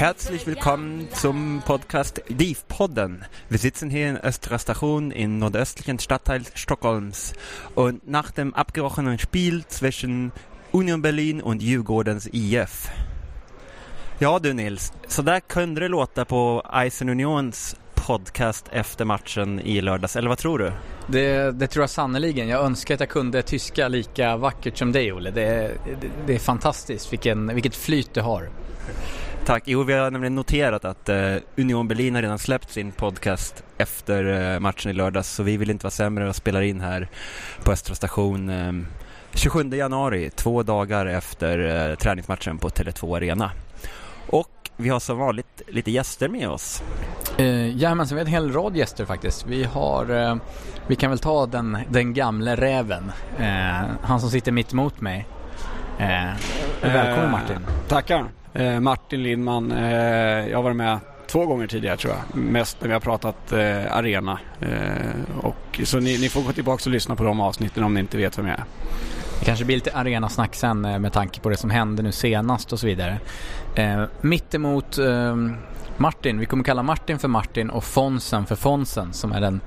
[0.00, 3.22] Herzlich willkommen zum Podcast DIV-Podden.
[3.50, 7.34] Wir sitzen hier in Östra Station im nordöstlichen Stadtteil Stockholms.
[7.74, 10.32] Und nach dem abgebrochenen Spiel zwischen
[10.72, 12.88] Union Berlin und Djurgårdens IF.
[14.20, 19.80] Ja du Nils, så där kunde det låta på Eisen Unions podcast efter matchen i
[19.80, 20.72] lördags, eller vad tror du?
[21.06, 22.48] Det, det tror jag sannerligen.
[22.48, 25.30] Jag önskar att jag kunde tyska lika vackert som dig Olle.
[25.30, 28.48] Det, det, det är fantastiskt vilken, vilket flyt du har.
[29.44, 29.62] Tack.
[29.66, 34.52] Jo, vi har nämligen noterat att eh, Union Berlin har redan släppt sin podcast efter
[34.54, 37.08] eh, matchen i lördags, så vi vill inte vara sämre och spelar in här
[37.64, 38.72] på Östra station eh,
[39.34, 43.50] 27 januari, två dagar efter eh, träningsmatchen på Tele2 Arena.
[44.26, 46.82] Och vi har som vanligt lite gäster med oss.
[47.38, 49.46] Eh, Jajamensan, vi har en hel rad gäster faktiskt.
[49.46, 50.36] Vi har, eh,
[50.86, 53.12] vi kan väl ta den, den gamle räven.
[53.38, 55.26] Eh, han som sitter mitt emot mig.
[55.98, 56.06] Eh,
[56.82, 57.58] välkommen Eh, Martin.
[57.88, 58.24] Tackar.
[58.54, 59.72] Eh, Martin Lindman.
[59.72, 62.42] Eh, jag har varit med två gånger tidigare tror jag.
[62.42, 64.38] Mest när vi har pratat eh, arena.
[64.60, 68.00] Eh, och, så ni, ni får gå tillbaka och lyssna på de avsnitten om ni
[68.00, 68.64] inte vet vem jag är.
[69.38, 72.72] Det kanske blir lite arenasnack sen eh, med tanke på det som hände nu senast
[72.72, 73.18] och så vidare.
[73.74, 75.36] Eh, mittemot eh,
[75.96, 79.60] Martin, vi kommer kalla Martin för Martin och Fonsen för Fonsen som är den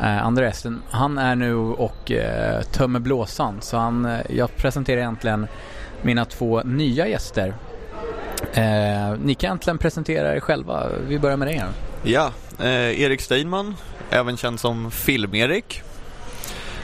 [0.00, 0.82] eh, andra gästen.
[0.90, 5.46] Han är nu och eh, tömmer blåsan så han, eh, jag presenterar egentligen
[6.02, 7.54] mina två nya gäster.
[8.54, 10.86] Eh, ni kan egentligen presentera er själva.
[11.08, 11.68] Vi börjar med dig här.
[12.02, 13.74] Ja, eh, Erik Steinman,
[14.10, 15.82] även känd som Film-Erik.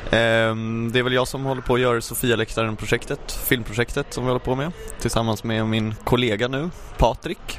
[0.04, 0.54] Eh,
[0.92, 4.54] det är väl jag som håller på att göra Sofia-läktaren-projektet, filmprojektet som vi håller på
[4.54, 4.72] med.
[5.00, 7.58] Tillsammans med min kollega nu, Patrik.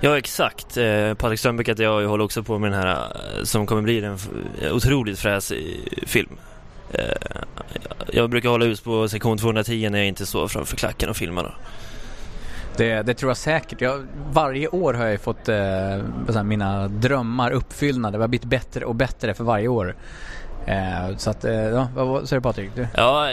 [0.00, 2.94] Ja exakt, eh, Patrik Strömbeck heter jag och jag håller också på med den här
[2.94, 4.18] eh, som kommer bli en
[4.72, 6.36] otroligt fräsig film.
[6.92, 7.00] Eh,
[8.12, 11.42] jag brukar hålla hus på sektion 210 när jag inte står framför klacken och filmar.
[11.42, 11.52] Då.
[12.76, 13.80] Det, det tror jag säkert.
[13.80, 18.10] Jag, varje år har jag fått eh, mina drömmar uppfyllda.
[18.10, 19.96] Det har blivit bättre och bättre för varje år.
[20.66, 22.70] Eh, så att, eh, ja, vad, säger du Patrik?
[22.74, 22.86] Du?
[22.94, 23.28] Ja,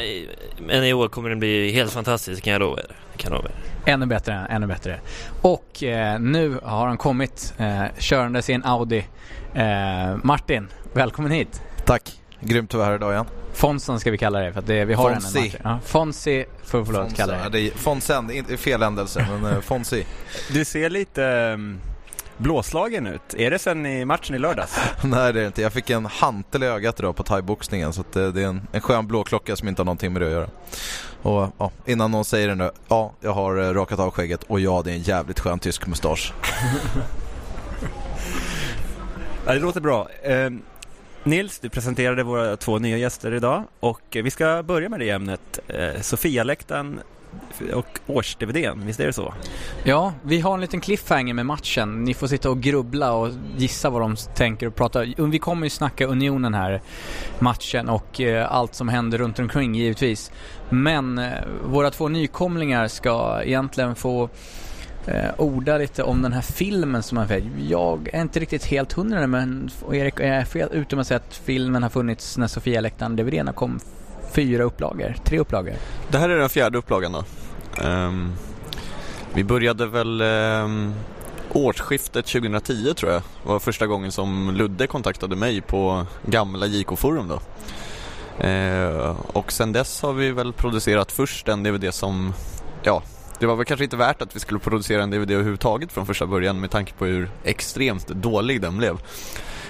[0.60, 2.96] men i år kommer den bli helt fantastisk kan jag lova er.
[3.18, 3.92] Kan jag lova er.
[3.94, 5.00] Ännu bättre, ännu bättre.
[5.42, 9.06] Och eh, nu har han kommit eh, körandes i en Audi.
[9.54, 11.62] Eh, Martin, välkommen hit.
[11.86, 12.12] Tack,
[12.44, 13.26] grymt att vara här idag igen.
[13.54, 15.42] Fonsen ska vi kalla det för att det, vi har Fonzie.
[15.42, 15.62] en Martin.
[15.64, 17.50] Ja, Fonzie får vi att kalla Ja, det.
[17.50, 20.06] det är Fonsen, det inte fel ändelse, men eh, Fonzie.
[20.52, 21.80] Du ser lite um,
[22.38, 23.34] blåslagen ut.
[23.38, 24.80] Är det sen i matchen i lördags?
[25.04, 25.62] Nej det är det inte.
[25.62, 28.68] Jag fick en hantel i ögat idag på thaiboxningen så att eh, det är en,
[28.72, 30.48] en skön blå klocka som inte har någonting med det att göra.
[31.22, 34.60] Och ja, innan någon säger det nu, ja jag har eh, rakat av skägget och
[34.60, 36.34] ja det är en jävligt skön tysk mustasch.
[39.46, 40.08] Ja, det låter bra.
[40.24, 40.50] Eh,
[41.26, 45.60] Nils, du presenterade våra två nya gäster idag och vi ska börja med det ämnet.
[45.68, 47.00] Eh, Sofialäktaren
[47.74, 49.34] och års-DVDn, visst är det så?
[49.84, 52.04] Ja, vi har en liten cliffhanger med matchen.
[52.04, 55.06] Ni får sitta och grubbla och gissa vad de tänker och prata.
[55.18, 56.82] Vi kommer ju snacka Unionen här,
[57.40, 60.32] matchen och eh, allt som händer runt omkring givetvis.
[60.70, 61.32] Men eh,
[61.66, 64.30] våra två nykomlingar ska egentligen få
[65.08, 67.44] eh, orda lite om den här filmen som har vet.
[67.70, 71.18] Jag är inte riktigt helt hundra men och Erik, är fel ute med att säga
[71.28, 73.80] att filmen har funnits när Sofia läktaren DVDn kom
[74.32, 75.74] fyra upplagor, tre upplagor.
[76.12, 77.24] Det här är den fjärde upplagan då.
[77.84, 78.34] Um,
[79.34, 80.94] vi började väl um,
[81.54, 83.22] årsskiftet 2010 tror jag.
[83.44, 87.40] var första gången som Ludde kontaktade mig på gamla JK-forum då.
[88.40, 92.34] Ehm, och sen dess har vi väl producerat först en DVD som,
[92.84, 93.04] ja,
[93.44, 96.28] det var väl kanske inte värt att vi skulle producera en DVD överhuvudtaget från första
[96.28, 98.98] början med tanke på hur extremt dålig den blev.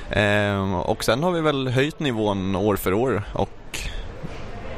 [0.09, 3.79] Ehm, och sen har vi väl höjt nivån år för år och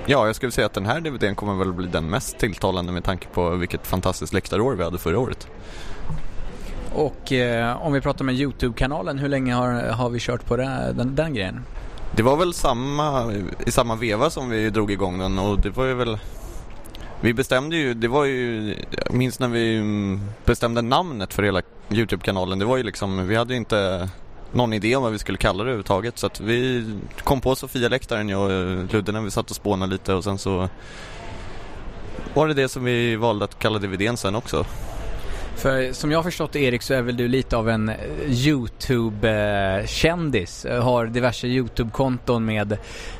[0.05, 3.03] Ja, jag skulle säga att den här DVDn kommer väl bli den mest tilltalande med
[3.03, 5.47] tanke på vilket fantastiskt läktarår vi hade förra året.
[6.93, 10.93] Och eh, om vi pratar med YouTube-kanalen, hur länge har, har vi kört på det,
[10.97, 11.63] den, den grejen?
[12.15, 13.33] Det var väl samma,
[13.65, 16.17] i samma veva som vi drog igång den och det var ju väl
[17.25, 21.61] vi bestämde ju, det var ju, jag minns när vi mm, bestämde namnet för hela
[21.89, 24.09] YouTube-kanalen, det var ju liksom, vi hade ju inte
[24.51, 26.17] någon idé om vad vi skulle kalla det överhuvudtaget.
[26.17, 26.85] Så att vi
[27.23, 30.37] kom på Sofia-läktaren, jag och eh, Ludde, när vi satt och spånade lite och sen
[30.37, 30.69] så
[32.33, 34.65] var det det som vi valde att kalla DVDn sen också.
[35.55, 37.91] För som jag har förstått Erik så är väl du lite av en
[38.27, 40.65] YouTube-kändis.
[40.81, 42.77] Har diverse YouTube-konton med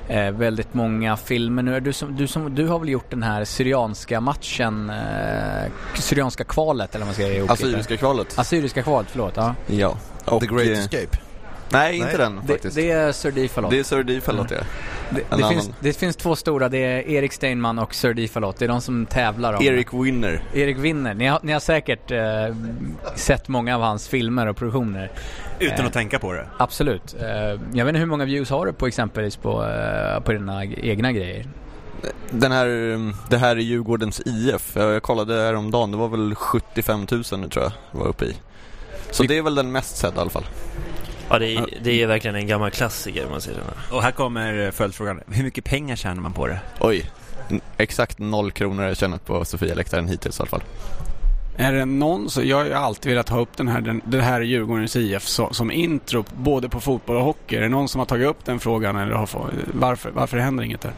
[0.08, 1.64] eh, väldigt många filmer.
[1.64, 4.96] Nu är du, som, du, som, du har väl gjort den här Syrianska matchen, eh,
[5.96, 8.40] Syrianska kvalet eller vad man ska säga Assyriska kvalet.
[8.40, 9.34] Assyriska kvalet, förlåt.
[9.36, 9.56] Ja.
[9.68, 9.98] ja.
[10.26, 11.25] Och, The Great Escape.
[11.76, 12.76] Nej, inte den faktiskt.
[12.76, 13.72] Det, det är Sir Difalot.
[13.72, 14.58] Det är Sir Difalot, ja.
[15.10, 18.58] Det, det, finns, det, finns, två stora, det är Erik Steinman och Sir Difalot.
[18.58, 20.42] Det är de som tävlar om Erik Winner.
[20.54, 21.14] Erik Winner.
[21.14, 22.20] Ni har, ni har säkert eh,
[23.16, 25.12] sett många av hans filmer och produktioner.
[25.60, 26.48] Utan eh, att tänka på det?
[26.58, 27.16] Absolut.
[27.20, 27.28] Eh,
[27.74, 31.12] jag vet inte hur många views har du på exempelvis på, eh, på dina egna
[31.12, 31.46] grejer?
[32.30, 32.68] Den här,
[33.30, 34.76] det här är Djurgårdens IF.
[34.76, 38.36] Jag kollade häromdagen, det var väl 75 000 nu tror jag var uppe i.
[39.12, 40.46] Så det är väl den mest sedda i alla fall.
[41.30, 43.60] Ja, det är, det är verkligen en gammal klassiker man säger.
[43.92, 45.22] Och här kommer följdfrågan.
[45.28, 46.60] Hur mycket pengar tjänar man på det?
[46.80, 47.12] Oj,
[47.78, 50.64] exakt noll kronor har jag tjänat på Sofia-läktaren hittills i alla fall.
[51.58, 54.42] Är det någon, så jag har alltid velat ha upp den här, den, det här
[54.42, 57.56] Djurgårdens IF så, som intro både på fotboll och hockey.
[57.56, 59.30] Är det någon som har tagit upp den frågan eller har,
[59.74, 60.94] varför, varför händer inget där?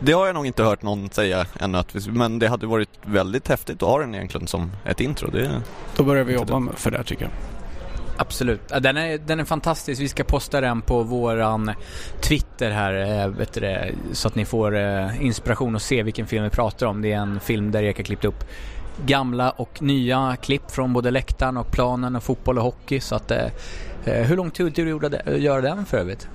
[0.00, 3.48] Det har jag nog inte hört någon säga ännu, att, men det hade varit väldigt
[3.48, 5.30] häftigt att ha den egentligen som ett intro.
[5.30, 5.62] Det,
[5.96, 7.32] Då börjar vi jobba för det tycker jag.
[8.22, 8.60] Absolut.
[8.80, 10.00] Den är, den är fantastisk.
[10.00, 11.70] Vi ska posta den på våran
[12.20, 16.44] Twitter här, eh, vet du, så att ni får eh, inspiration och se vilken film
[16.44, 17.02] vi pratar om.
[17.02, 18.44] Det är en film där Erik har klippt upp
[19.06, 23.00] gamla och nya klipp från både läktaren och planen och fotboll och hockey.
[23.00, 23.46] Så att, eh,
[24.04, 26.28] eh hur lång tid tog det att göra den för övrigt?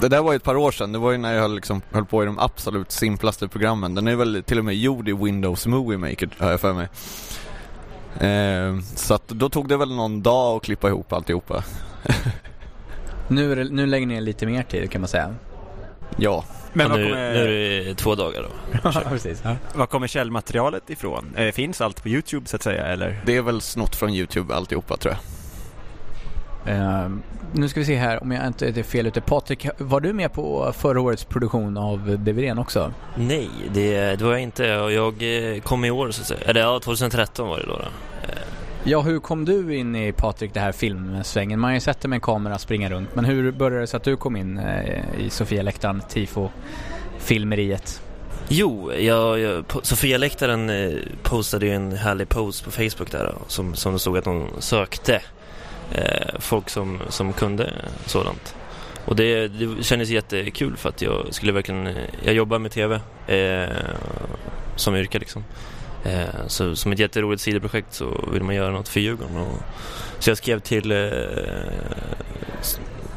[0.00, 2.04] Det där var ju ett par år sedan, det var ju när jag liksom höll
[2.04, 3.94] på i de absolut simplaste programmen.
[3.94, 6.88] Den är väl till och med gjord i Windows Movie Maker, har jag för mig.
[8.18, 11.64] Eh, så att då tog det väl någon dag att klippa ihop alltihopa.
[13.28, 15.34] nu, är det, nu lägger ni lite mer tid kan man säga.
[16.16, 16.44] Ja.
[16.72, 17.32] Men nu, kommer...
[17.32, 19.00] nu är det två dagar då.
[19.08, 19.40] Precis.
[19.44, 19.56] Ja.
[19.74, 21.34] Var kommer källmaterialet ifrån?
[21.36, 23.20] Eh, finns allt på Youtube så att säga eller?
[23.26, 25.39] Det är väl snott från Youtube alltihopa tror jag.
[26.68, 27.08] Uh,
[27.52, 29.20] nu ska vi se här om jag inte är fel ute.
[29.20, 32.92] Patrik, var du med på förra årets produktion av DVDn också?
[33.16, 34.64] Nej, det, det var jag inte.
[34.64, 36.40] Jag eh, kom i år så att säga.
[36.40, 37.72] Eller ja, 2013 var det då.
[37.72, 37.84] då.
[38.84, 41.60] Ja, hur kom du in i Patrik det här filmsvängen?
[41.60, 43.14] Man har ju sett dig med en kamera springa runt.
[43.14, 46.48] Men hur började det sig att du kom in eh, i Sofia Läktaren, tifo
[47.18, 48.02] filmeriet?
[48.48, 53.74] Jo, jag, jag, Sofia Läktaren eh, postade ju en härlig post på Facebook där som,
[53.74, 55.20] som det stod att de sökte
[55.92, 57.72] eh, folk som, som kunde
[58.06, 58.54] sådant.
[59.04, 63.76] Och det, det kändes jättekul för att jag skulle verkligen, jag jobbar med TV eh,
[64.76, 65.44] som yrke liksom.
[66.04, 69.36] Eh, så som ett jätteroligt sidoprojekt så vill man göra något för Djurgården.
[69.36, 69.58] Och,
[70.18, 70.98] så jag skrev till, eh,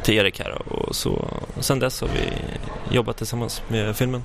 [0.04, 1.28] till Erik här och så,
[1.60, 2.30] sen dess har vi
[2.96, 4.24] jobbat tillsammans med filmen.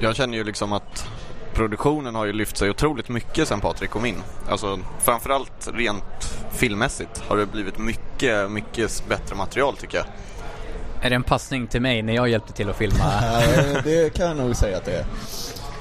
[0.00, 1.08] Jag känner ju liksom att
[1.58, 4.22] produktionen har ju lyft sig otroligt mycket sen Patrik kom in.
[4.48, 10.06] Alltså framförallt rent filmmässigt har det blivit mycket, mycket bättre material tycker jag.
[11.02, 13.04] Är det en passning till mig när jag hjälpte till att filma?
[13.84, 15.06] det kan jag nog säga att det är.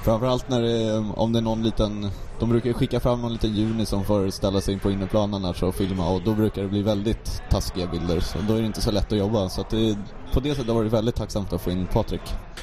[0.04, 3.86] Framförallt när det, om det är någon liten De brukar skicka fram någon liten juni
[3.86, 6.82] som får ställa sig in på inneplan annars och filma och då brukar det bli
[6.82, 9.98] väldigt taskiga bilder så då är det inte så lätt att jobba så att det,
[10.34, 12.22] på det sättet var det väldigt tacksamt att få in Patrik.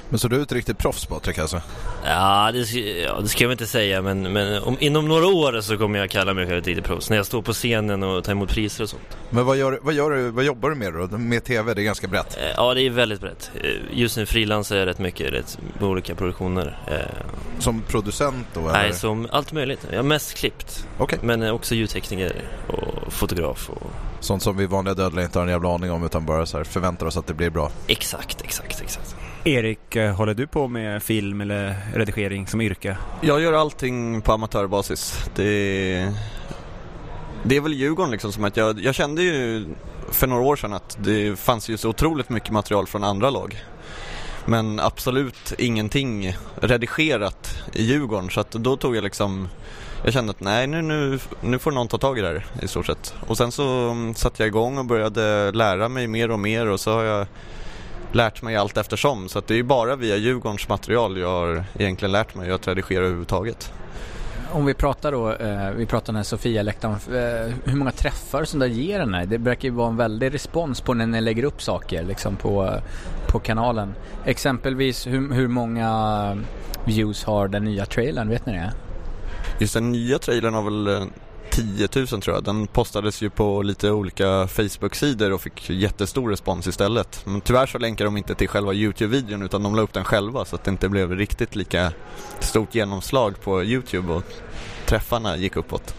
[0.08, 1.60] Men så du är ett riktigt proffs Patrik alltså?
[2.04, 5.26] Ja, det, ska- ja, det ska jag väl inte säga men, men om, inom några
[5.26, 7.10] år så kommer jag kalla mig själv ett riktigt proffs.
[7.10, 9.16] När jag står på scenen och tar emot priser och sånt.
[9.30, 11.18] Men vad, gör, vad, gör du, vad jobbar du med då?
[11.18, 12.36] Med TV, det är ganska brett.
[12.38, 13.50] Eh, Ja, det är väldigt brett.
[13.62, 16.78] Eh, Just nu frilansar jag rätt mycket rätt, med olika produktioner.
[16.86, 16.96] Eh,
[17.58, 18.72] Som producent då eller?
[18.72, 19.86] Nej, som allt möjligt.
[19.90, 20.86] Jag har mest klippt.
[20.98, 21.18] Okej.
[21.22, 22.32] Men också ljudtekniker
[22.68, 23.90] och fotograf och...
[24.24, 26.64] Sånt som vi vanliga dödliga inte har en jävla aning om utan bara så här
[26.64, 27.70] förväntar oss att det blir bra.
[27.86, 29.16] Exakt, exakt, exakt.
[29.44, 32.98] Erik, eh, håller du på med film eller redigering som yrke?
[33.20, 35.30] Jag gör allting på amatörbasis.
[35.34, 36.12] Det,
[37.42, 39.66] det är väl Djurgården liksom som att jag, jag kände ju
[40.10, 43.64] för några år sedan att det fanns ju så otroligt mycket material från andra lag.
[44.46, 49.48] Men absolut ingenting redigerat i Djurgården så att då tog jag liksom
[50.04, 52.68] jag kände att nej nu, nu, nu får någon ta tag i det här i
[52.68, 53.14] stort sett.
[53.26, 56.80] Och sen så mm, satte jag igång och började lära mig mer och mer och
[56.80, 57.26] så har jag
[58.12, 59.28] lärt mig allt eftersom.
[59.28, 62.68] Så att det är ju bara via Djurgårdens material jag har egentligen lärt mig att
[62.68, 63.72] redigera överhuvudtaget.
[64.52, 68.44] Om vi pratar då, eh, vi pratar om den här Sofia-läktaren, eh, hur många träffar
[68.44, 69.26] som där ger den här?
[69.26, 72.80] Det verkar ju vara en väldig respons på när ni lägger upp saker liksom på,
[73.28, 73.94] på kanalen.
[74.24, 76.36] Exempelvis hur, hur många
[76.84, 78.72] views har den nya trailern, vet ni det?
[79.58, 81.04] Just den nya trailern har väl eh,
[81.50, 82.44] 10 000 tror jag.
[82.44, 87.22] Den postades ju på lite olika Facebook-sidor och fick jättestor respons istället.
[87.26, 90.44] Men tyvärr så länkar de inte till själva YouTube-videon utan de la upp den själva
[90.44, 91.92] så att det inte blev riktigt lika
[92.40, 94.22] stort genomslag på YouTube och
[94.86, 95.94] träffarna gick uppåt.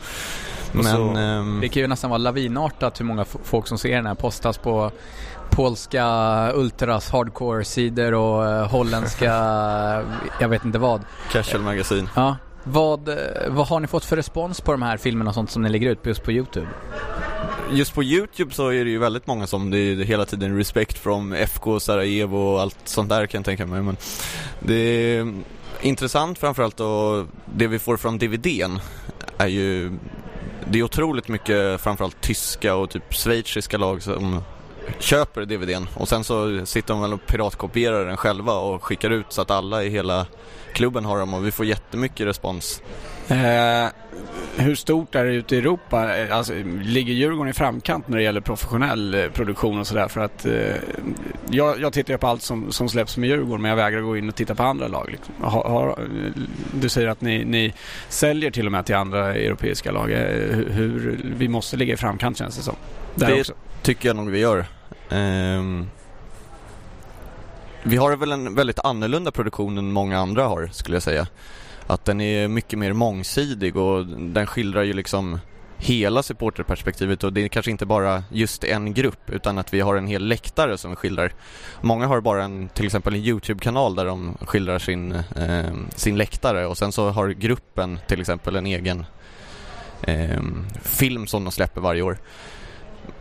[0.72, 4.06] Men så- ehm, Det kan ju nästan vara lavinartat hur många folk som ser den
[4.06, 4.92] här postas på
[5.50, 6.06] polska
[6.56, 9.34] ultras hardcore-sidor och eh, holländska,
[10.40, 11.02] jag vet inte vad.
[11.32, 12.08] Casual Magazine.
[12.16, 12.36] Ja.
[12.68, 13.16] Vad, eh,
[13.48, 15.90] vad har ni fått för respons på de här filmerna och sånt som ni lägger
[15.90, 16.68] ut just på Youtube?
[17.72, 20.98] Just på Youtube så är det ju väldigt många som det är hela tiden respekt
[20.98, 23.82] från FK Sarajevo och allt sånt där kan jag tänka mig.
[23.82, 23.98] Men
[24.60, 25.34] det är
[25.82, 28.80] intressant framförallt och det vi får från DVDn
[29.38, 29.92] är ju
[30.70, 34.42] det är otroligt mycket framförallt tyska och typ schweiziska lag som
[35.00, 39.26] köper DVDn och sen så sitter de väl och piratkopierar den själva och skickar ut
[39.30, 40.26] så att alla i hela
[40.74, 42.82] klubben har dem och vi får jättemycket respons.
[43.28, 43.88] Eh,
[44.58, 46.18] hur stort är det ute i Europa?
[46.18, 50.08] Eh, Alltså, ligger Djurgården i framkant när det gäller professionell eh, produktion och sådär?
[50.08, 50.76] För att eh,
[51.50, 54.18] jag, jag tittar ju på allt som, som släpps med Djurgården men jag vägrar gå
[54.18, 55.10] in och titta på andra lag.
[55.12, 55.34] Liksom.
[55.42, 56.42] Har, har, eh,
[56.74, 57.74] du säger att ni, ni
[58.10, 60.08] säljer till och med till andra europeiska lag.
[60.08, 62.76] Hur, hur, vi måste ligga i framkant känns det som.
[63.16, 63.54] Där det också.
[63.82, 64.66] tycker jag nog vi gör.
[65.10, 65.90] Ehm,
[67.84, 71.28] vi har väl en väldigt annorlunda produktion än många andra har, skulle jag säga.
[71.88, 75.40] Att den är mycket mer mångsidig och den skildrar ju liksom
[75.78, 79.96] hela supporterperspektivet och det är kanske inte bara just en grupp utan att vi har
[79.96, 81.34] en hel läktare som skildrar.
[81.82, 86.66] Många har bara en, till exempel en YouTube-kanal där de skildrar sin, eh, sin läktare
[86.66, 89.06] och sen så har gruppen till exempel en egen
[90.02, 90.42] eh,
[90.82, 92.18] film som de släpper varje år.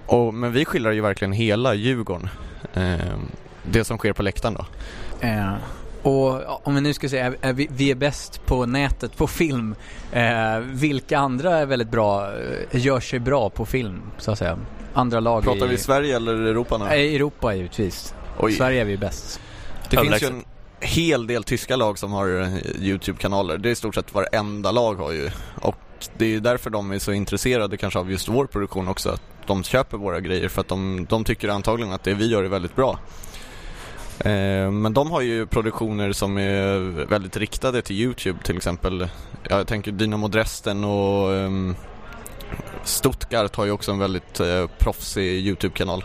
[0.07, 2.29] Och, men vi skildrar ju verkligen hela Djurgården.
[2.75, 2.95] Eh,
[3.63, 4.67] det som sker på läktaren då.
[5.27, 5.55] Eh,
[6.03, 9.17] och ja, om vi nu ska säga, är, är vi, vi är bäst på nätet
[9.17, 9.75] på film.
[10.13, 12.33] Eh, vilka andra är väldigt bra,
[12.71, 14.59] eh, gör sig bra på film så att säga?
[14.95, 16.85] Andra lag Pratar i, vi Sverige eller Europa nu?
[16.85, 18.15] Eh, Europa givetvis.
[18.39, 18.53] Oj.
[18.53, 19.41] Sverige är vi bäst.
[19.83, 20.31] Det finns Överlägset.
[20.31, 20.45] ju en
[20.81, 23.59] hel del tyska lag som har eh, YouTube-kanaler.
[23.59, 25.31] Det är i stort sett varenda lag har ju.
[25.61, 25.77] Och
[26.17, 29.11] det är ju därför de är så intresserade kanske av just vår produktion också.
[29.11, 32.45] Att de köper våra grejer för att de, de tycker antagligen att det vi gör
[32.45, 32.99] är väldigt bra.
[34.19, 39.09] Eh, men de har ju produktioner som är väldigt riktade till YouTube till exempel.
[39.49, 41.77] Jag tänker Dynamo Dresden och ehm,
[42.85, 46.05] Stuttgart har ju också en väldigt eh, proffsig YouTube-kanal.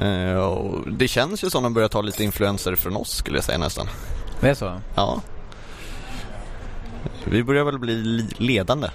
[0.00, 3.44] Eh, och det känns ju som de börjar ta lite influenser från oss skulle jag
[3.44, 3.86] säga nästan.
[4.40, 4.80] Det är så?
[4.94, 5.20] Ja.
[7.24, 8.88] Vi börjar väl bli li- ledande.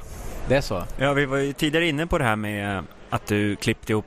[0.47, 0.83] Det är så?
[0.97, 2.83] Ja, vi var ju tidigare inne på det här med
[3.13, 4.05] att du klippte ihop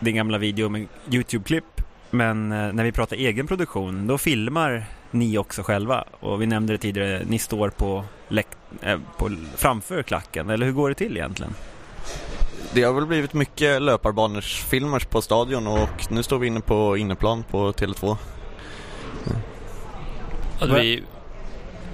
[0.00, 1.82] din gamla video med YouTube-klipp.
[2.10, 6.04] Men eh, när vi pratar egen produktion, då filmar ni också själva.
[6.20, 8.04] Och vi nämnde det tidigare, ni står på,
[8.80, 10.50] eh, på framför klacken.
[10.50, 11.54] Eller hur går det till egentligen?
[12.74, 17.44] Det har väl blivit mycket löparbanersfilmer på stadion och nu står vi inne på inneplan
[17.50, 18.16] på Tele2.
[20.60, 21.02] Att vi,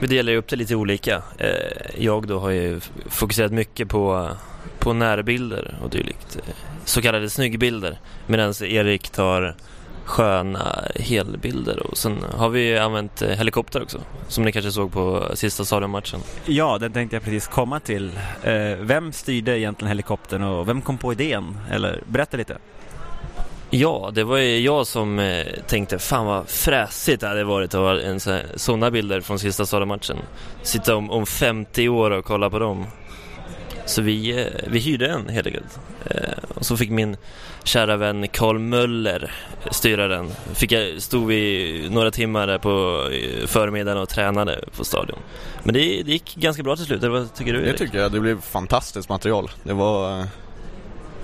[0.00, 1.22] vi delar ju upp det lite olika.
[1.38, 4.30] Eh, jag då har ju fokuserat mycket på,
[4.78, 6.38] på närbilder och dylikt.
[6.84, 7.98] Så kallade snyggbilder.
[8.26, 9.54] Medan Erik tar
[10.04, 11.86] sköna helbilder.
[11.86, 16.20] Och sen har vi använt eh, helikopter också, som ni kanske såg på sista stadionmatchen.
[16.46, 18.10] Ja, den tänkte jag precis komma till.
[18.42, 21.58] Eh, vem styrde egentligen helikoptern och vem kom på idén?
[21.70, 22.58] Eller berätta lite.
[23.70, 27.80] Ja, det var ju jag som eh, tänkte fan vad fräsigt det hade varit att
[27.80, 28.18] ha
[28.56, 30.16] sådana bilder från sista stadionmatchen.
[30.62, 32.86] Sitta om, om 50 år och kolla på dem.
[33.86, 35.78] Så vi, vi hyrde en helt enkelt.
[36.10, 36.16] Eh,
[36.54, 37.16] och så fick min
[37.64, 39.34] kära vän Karl Möller
[39.70, 40.30] styra den.
[40.54, 42.70] Fick jag, stod vi några timmar där på
[43.46, 45.18] förmiddagen och tränade på stadion.
[45.62, 47.78] Men det, det gick ganska bra till slut, eller vad tycker du Det Erik?
[47.78, 48.12] tycker jag.
[48.12, 49.50] Det blev fantastiskt material.
[49.62, 50.24] Det var eh,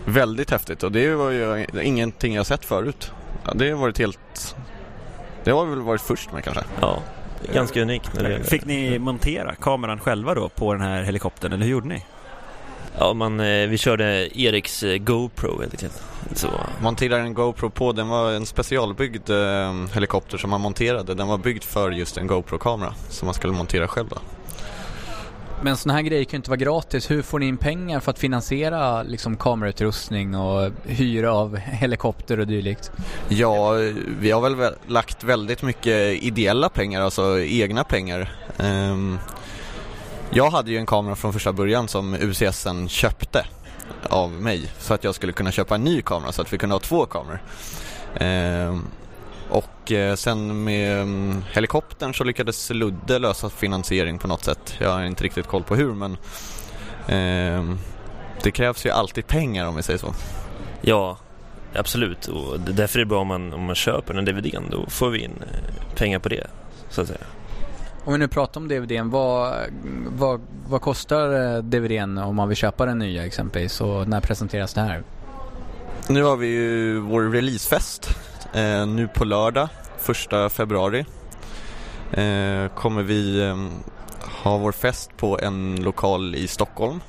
[0.05, 3.13] väldigt häftigt och det var ju ingenting jag sett förut.
[3.45, 4.57] Ja, det har varit helt...
[5.45, 6.63] Det har väl varit först med kanske.
[6.81, 7.03] Ja,
[7.55, 8.11] ganska unikt.
[8.15, 11.89] När det, Fick ni montera kameran själva då på den här helikoptern, eller hur gjorde
[11.89, 12.05] ni?
[12.99, 16.03] Ja, man, eh, vi körde Eriks eh, GoPro helt enkelt.
[16.35, 16.49] Så,
[16.83, 21.15] Monterade en GoPro på, den var en specialbyggd eh, helikopter som man monterade.
[21.15, 24.17] Den var byggd för just en GoPro-kamera som man skulle montera själv då.
[25.63, 27.11] Men sådana här grejer kan ju inte vara gratis.
[27.11, 32.47] Hur får ni in pengar för att finansiera liksom kamerautrustning och hyra av helikopter och
[32.47, 32.91] dylikt?
[33.29, 33.73] Ja,
[34.21, 38.33] vi har väl vä- lagt väldigt mycket ideella pengar, alltså egna pengar.
[38.59, 39.19] Ehm,
[40.31, 43.47] jag hade ju en kamera från första början som UCSen köpte
[44.03, 46.75] av mig så att jag skulle kunna köpa en ny kamera så att vi kunde
[46.75, 47.43] ha två kameror.
[48.15, 48.87] Ehm,
[49.51, 54.75] och eh, sen med mm, helikoptern så lyckades Ludde lösa finansiering på något sätt.
[54.79, 56.17] Jag har inte riktigt koll på hur men
[57.09, 57.79] ehm,
[58.43, 60.15] det krävs ju alltid pengar om vi säger så.
[60.81, 61.17] ja,
[61.75, 62.27] absolut.
[62.27, 64.71] Och därför är det bra om man, om man köper den DVDn.
[64.71, 66.47] Då får vi in eh, pengar på det,
[66.91, 67.27] så att säga.
[68.09, 69.55] Om vi nu pratar om DVDn, vad,
[70.07, 74.75] vad, vad kostar eh, DVDn om man vill köpa den nya exempelvis och när presenteras
[74.75, 75.03] det här?
[76.09, 78.09] Nu har vi ju vår releasefest
[78.53, 81.05] eh, nu på lördag, första februari.
[82.13, 83.57] Eh, kommer vi eh,
[84.43, 87.01] ha vår fest på en lokal i Stockholm.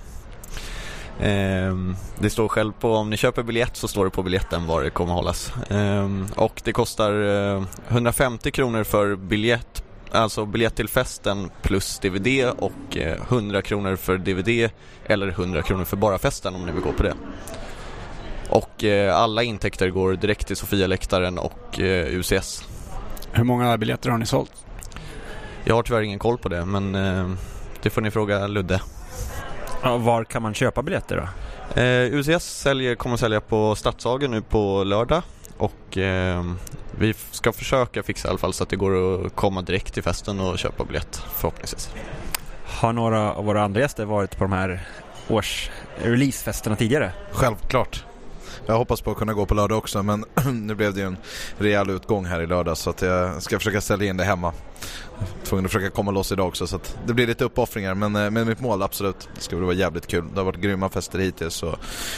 [1.20, 1.75] Eh,
[2.20, 4.89] det står själv på, om ni köper biljett så står det på biljetten var det
[4.89, 5.53] kommer hållas.
[5.70, 7.12] Eh, och det kostar
[7.56, 13.96] eh, 150 kronor för biljett, alltså biljett till festen plus DVD och eh, 100 kronor
[13.96, 14.70] för DVD
[15.06, 17.13] eller 100 kronor för bara festen om ni vill gå på det.
[18.50, 22.63] Och eh, alla intäkter går direkt till Sofia-läktaren och eh, UCS.
[23.32, 24.66] Hur många biljetter har ni sålt?
[25.63, 27.30] Jag har tyvärr ingen koll på det men eh,
[27.82, 28.82] det får ni fråga Ludde.
[29.84, 31.82] Ja, var kan man köpa biljetter då?
[31.82, 35.22] Eh, UCS säljer, kommer att sälja på Stadshagen nu på lördag
[35.60, 36.43] och eh,
[36.91, 40.04] vi ska försöka fixa i alla fall så att det går att komma direkt till
[40.04, 41.89] festen och köpa biljett förhoppningsvis.
[42.65, 44.88] Har några av våra andra gäster varit på de här
[45.28, 45.69] års
[46.04, 47.12] releasefesterna tidigare?
[47.32, 48.06] Självklart.
[48.65, 50.26] Jag hoppas på att kunna gå på lördag också men
[50.67, 51.17] nu blev det ju en
[51.58, 54.54] rejäl utgång här i lördag så att jag ska försöka sälja in det hemma.
[55.43, 58.21] Tvungen att försöka komma loss idag också så att det blir lite uppoffringar men eh,
[58.21, 59.29] men med mitt mål absolut.
[59.36, 60.25] Det ska väl vara jävligt kul.
[60.34, 61.75] Det har varit grymma fester hittills och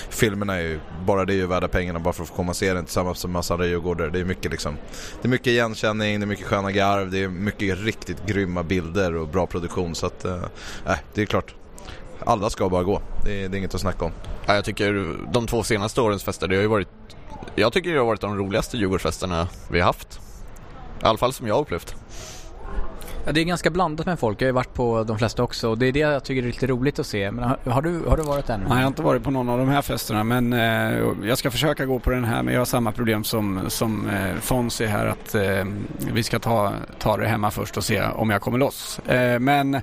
[0.10, 2.56] filmerna är ju, bara det är ju värda pengarna bara för att få komma och
[2.56, 4.10] se den tillsammans med massa andra djurgårdare.
[4.10, 4.78] Det är mycket liksom,
[5.22, 9.16] det är mycket igenkänning, det är mycket sköna garv, det är mycket riktigt grymma bilder
[9.16, 10.44] och bra produktion så att, eh,
[10.86, 11.56] eh, det är klart.
[12.26, 14.12] Alla ska bara gå, det är, det är inget att snacka om.
[14.46, 16.88] Ja, jag tycker de två senaste årens fester, det har ju varit
[17.56, 20.20] Jag tycker det har varit de roligaste Djurgårdsfesterna vi har haft.
[21.02, 21.96] I alla fall som jag har upplevt.
[23.26, 24.42] Ja, det är ganska blandat med folk.
[24.42, 26.48] Jag har ju varit på de flesta också och det är det jag tycker är
[26.48, 27.32] lite roligt att se.
[27.32, 28.64] Men har, du, har du varit där nu?
[28.64, 31.52] Nej, jag har inte varit på någon av de här festerna men eh, jag ska
[31.52, 35.06] försöka gå på den här men jag har samma problem som, som eh, Fonzie här
[35.06, 35.66] att eh,
[36.14, 39.00] vi ska ta, ta det hemma först och se om jag kommer loss.
[39.00, 39.74] Eh, men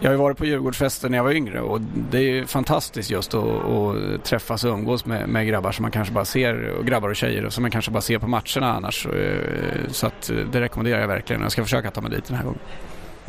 [0.00, 3.10] jag har ju varit på Djurgårdsfesten när jag var yngre och det är ju fantastiskt
[3.10, 6.86] just att, att träffas och umgås med, med grabbar som man kanske bara ser, och
[6.86, 9.06] grabbar och tjejer som man kanske bara ser på matcherna annars.
[9.06, 11.42] Eh, så att eh, det rekommenderar jag verkligen.
[11.42, 12.60] Jag ska försöka ta mig dit den här gången.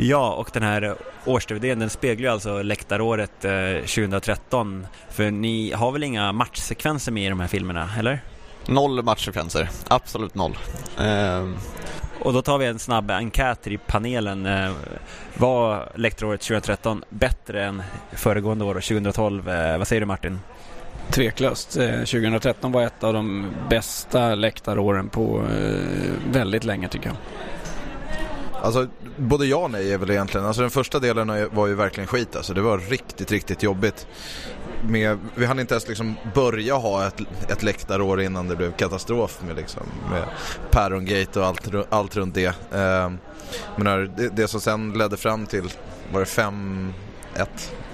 [0.01, 4.87] Ja, och den här års-DVDn den speglar ju alltså läktaråret eh, 2013.
[5.09, 8.21] För ni har väl inga matchsekvenser med i de här filmerna, eller?
[8.65, 10.57] Noll matchsekvenser, absolut noll.
[10.99, 11.55] Ehm,
[12.21, 14.45] Och då tar vi en snabb enkät i panelen.
[14.45, 14.71] Eh,
[15.37, 19.49] var läktaråret 2013 bättre än föregående år, 2012?
[19.49, 20.39] Eh, vad säger du Martin?
[21.09, 21.77] Tveklöst.
[21.77, 27.15] Eh, 2013 var ett av de bästa läktaråren på eh, väldigt länge tycker jag.
[28.61, 30.47] Alltså, både ja och nej är väl egentligen.
[30.47, 32.53] Alltså den första delen var ju verkligen skit alltså.
[32.53, 34.07] Det var riktigt, riktigt jobbigt.
[34.87, 39.41] Med, vi hann inte ens liksom börja ha ett, ett läktarår innan det blev katastrof
[39.47, 40.23] med, liksom, med
[40.71, 42.45] Pärongate och allt, allt runt det.
[42.45, 43.11] Eh,
[43.75, 44.29] men här, det.
[44.29, 45.73] Det som sen ledde fram till,
[46.11, 46.91] var det 5-1,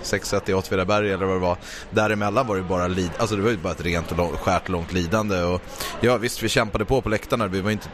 [0.04, 1.58] 6-1 i Åtvidaberg eller vad det var.
[1.90, 4.70] Däremellan var det bara lid, alltså det var ju bara ett rent och lång, skärt
[4.70, 5.62] långt lidande och
[6.02, 7.90] ja visst vi kämpade på på läktarna, vi var inte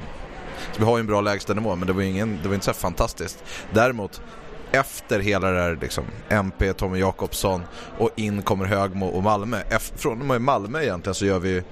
[0.71, 2.73] så vi har ju en bra lägstanivå men det var, ingen, det var inte så
[2.73, 3.43] fantastiskt.
[3.73, 4.21] Däremot
[4.71, 7.61] efter hela det här liksom, MP, Tommy Jakobsson
[7.97, 9.57] och in kommer Högmo och Malmö.
[9.69, 11.63] F från och med Malmö egentligen så gör vi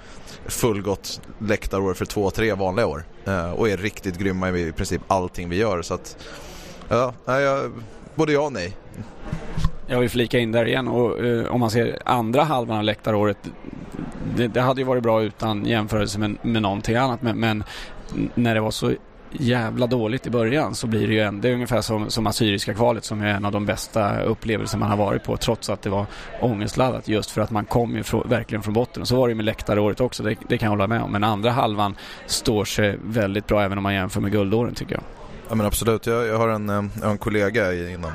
[0.45, 3.03] fullgott läktarår för två, tre vanliga år.
[3.25, 5.81] Eh, och är riktigt grymma i princip allting vi gör.
[5.81, 6.17] Så att,
[6.89, 7.71] ja, jag,
[8.15, 8.75] både ja och nej.
[9.87, 13.37] Jag vill flika in där igen och eh, om man ser andra halvan av läktaråret
[14.35, 17.63] det, det hade ju varit bra utan jämförelse med, med någonting annat men, men
[18.35, 18.93] när det var så
[19.31, 22.73] jävla dåligt i början så blir det ju en, det är ungefär som, som Assyriska
[22.73, 25.89] kvalet som är en av de bästa upplevelser man har varit på trots att det
[25.89, 26.05] var
[26.41, 29.01] ångestladdat just för att man kom ju från, verkligen från botten.
[29.01, 31.11] Och så var det ju med läktaråret också, det, det kan jag hålla med om.
[31.11, 31.95] Men andra halvan
[32.25, 35.03] står sig väldigt bra även om man jämför med guldåren tycker jag.
[35.49, 38.11] Ja men absolut, jag, jag har en, eh, jag har en kollega inom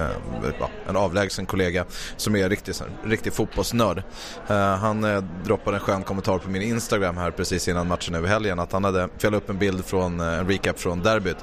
[0.00, 1.84] Eh, en avlägsen kollega
[2.16, 4.02] som är riktig, riktig fotbollsnörd.
[4.48, 8.28] Eh, han eh, droppade en skön kommentar på min Instagram här precis innan matchen över
[8.28, 11.36] helgen att han hade, för upp en bild från, eh, en recap från derbyt.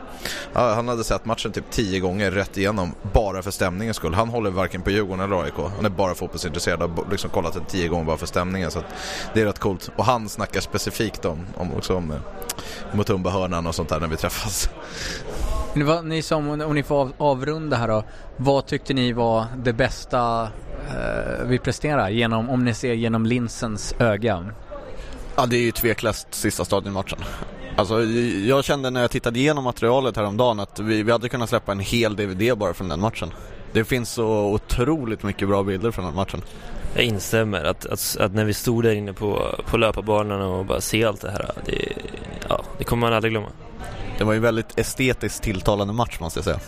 [0.53, 4.13] Han hade sett matchen typ tio gånger rätt igenom bara för stämningens skull.
[4.13, 5.53] Han håller varken på Djurgården eller AIK.
[5.75, 8.71] Han är bara fotbollsintresserad och har liksom kollat den tio gånger bara för stämningen.
[8.71, 8.83] Så
[9.33, 9.91] det är rätt coolt.
[9.95, 12.13] Och han snackar specifikt om, om, eh, också om
[12.91, 14.69] Mutumba-hörnan och sånt där när vi träffas.
[16.03, 18.03] Ni som, om ni får avrunda här då.
[18.37, 20.43] Vad tyckte ni var det bästa
[20.87, 24.45] eh, vi presterar genom, om ni ser genom linsens öga?
[25.35, 27.19] Ja, det är ju tveklöst sista stadionmatchen.
[27.75, 28.03] Alltså,
[28.45, 31.79] jag kände när jag tittade igenom materialet häromdagen att vi, vi hade kunnat släppa en
[31.79, 33.33] hel DVD bara från den matchen.
[33.73, 36.41] Det finns så otroligt mycket bra bilder från den matchen.
[36.93, 37.63] Jag instämmer.
[37.63, 41.21] Att, att, att när vi stod där inne på, på löparbanan och bara se allt
[41.21, 41.93] det här, det,
[42.49, 43.47] ja, det kommer man aldrig glömma.
[44.17, 46.60] Det var ju väldigt estetiskt tilltalande match måste jag säga.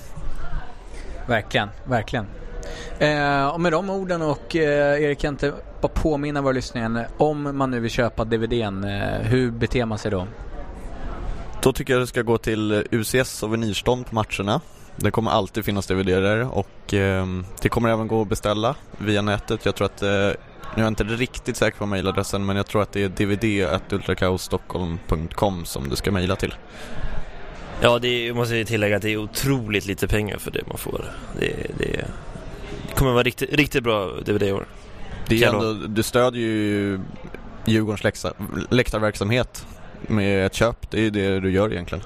[1.28, 2.26] Verkligen, verkligen.
[3.00, 7.58] Eh, och med de orden och eh, Erik kan inte bara påminna våra lyssnare om
[7.58, 10.28] man nu vill köpa DVDn, eh, hur beter man sig då?
[11.62, 14.62] Då tycker jag det ska gå till UCS souvenirstånd på matcherna.
[14.96, 17.26] Det kommer alltid finnas DVD där och eh,
[17.62, 19.66] det kommer även gå att beställa via nätet.
[19.66, 20.36] Jag tror att, eh, nu
[20.76, 25.90] är jag inte riktigt säker på mejladressen men jag tror att det är dvd.ultrakaosstockholm.com som
[25.90, 26.54] du ska mejla till.
[27.82, 30.78] Ja, det är, måste jag tillägga att det är otroligt lite pengar för det man
[30.78, 31.06] får.
[31.40, 32.06] Det, det,
[32.88, 34.66] det kommer vara riktigt, riktigt bra DVD i år.
[35.28, 37.00] Det är ändå, du stödjer ju
[37.66, 38.26] Djurgårdens
[38.70, 39.66] läktarverksamhet
[40.08, 40.92] med ett köp.
[40.92, 42.04] Det är ju det du gör egentligen.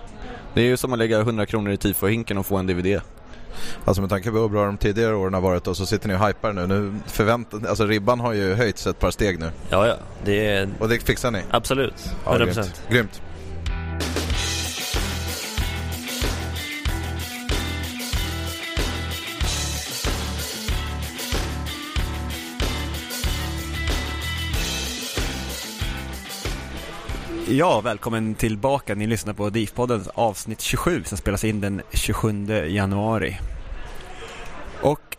[0.54, 3.02] Det är ju som att lägga 100 kronor i tifo-hinken och få en DVD.
[3.86, 6.16] Alltså med tanke på hur bra de tidigare åren har varit och så sitter ni
[6.16, 6.68] och hypar nu.
[6.68, 9.50] nu förväntar, alltså ribban har ju höjts ett par steg nu.
[9.70, 9.96] Ja, ja.
[10.26, 10.70] Det är...
[10.80, 11.42] Och det fixar ni?
[11.52, 11.94] Absolut.
[11.94, 12.12] 100%.
[12.26, 12.84] Ja, grymt.
[12.90, 13.22] grymt.
[27.48, 28.96] Ja, välkommen tillbaka.
[28.96, 33.40] Ni lyssnar på DIF-poddens avsnitt 27 som spelas in den 27 januari.
[34.82, 35.18] Och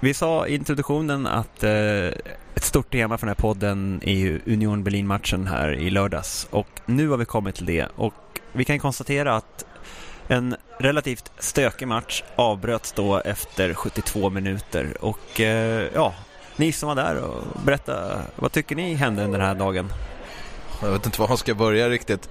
[0.00, 2.06] vi sa i introduktionen att eh,
[2.54, 6.48] ett stort tema för den här podden är ju Union Berlin-matchen här i lördags.
[6.50, 7.86] Och nu har vi kommit till det.
[7.96, 9.64] Och vi kan konstatera att
[10.28, 14.96] en relativt stökig match avbröts då efter 72 minuter.
[15.00, 16.14] Och eh, ja,
[16.56, 19.92] ni som var där, och berätta, vad tycker ni hände den här dagen?
[20.82, 22.28] Jag vet inte var man ska börja riktigt.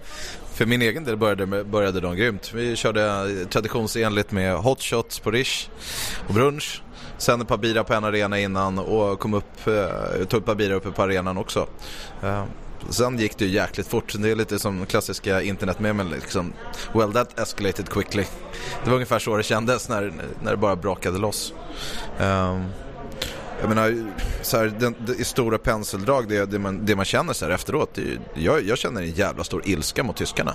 [0.53, 2.53] För min egen del började, började de grymt.
[2.53, 5.69] Vi körde eh, traditionsenligt med hot shots på Rish
[6.27, 6.81] och brunch.
[7.17, 10.55] Sen ett par bira på en arena innan och kom upp, eh, tog ett par
[10.55, 11.67] bira uppe på arenan också.
[12.23, 12.43] Eh,
[12.89, 14.13] sen gick det ju jäkligt fort.
[14.17, 16.53] Det är lite som klassiska internetmemen liksom.
[16.93, 18.23] Well that escalated quickly.
[18.83, 21.53] Det var ungefär så det kändes när, när det bara brakade loss.
[22.19, 22.65] Um,
[23.59, 27.33] jag menar, så här, den, det, i stora penseldrag, det, det, man, det man känner
[27.33, 30.53] så här efteråt, det, jag, jag känner en jävla stor ilska mot tyskarna.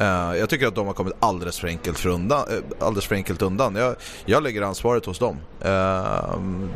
[0.00, 3.06] Uh, jag tycker att de har kommit alldeles för enkelt, för undan, uh, eh, alldeles
[3.06, 3.76] för enkelt undan.
[3.76, 5.36] Jag, jag lägger ansvaret hos dem.
[5.64, 6.68] Uh,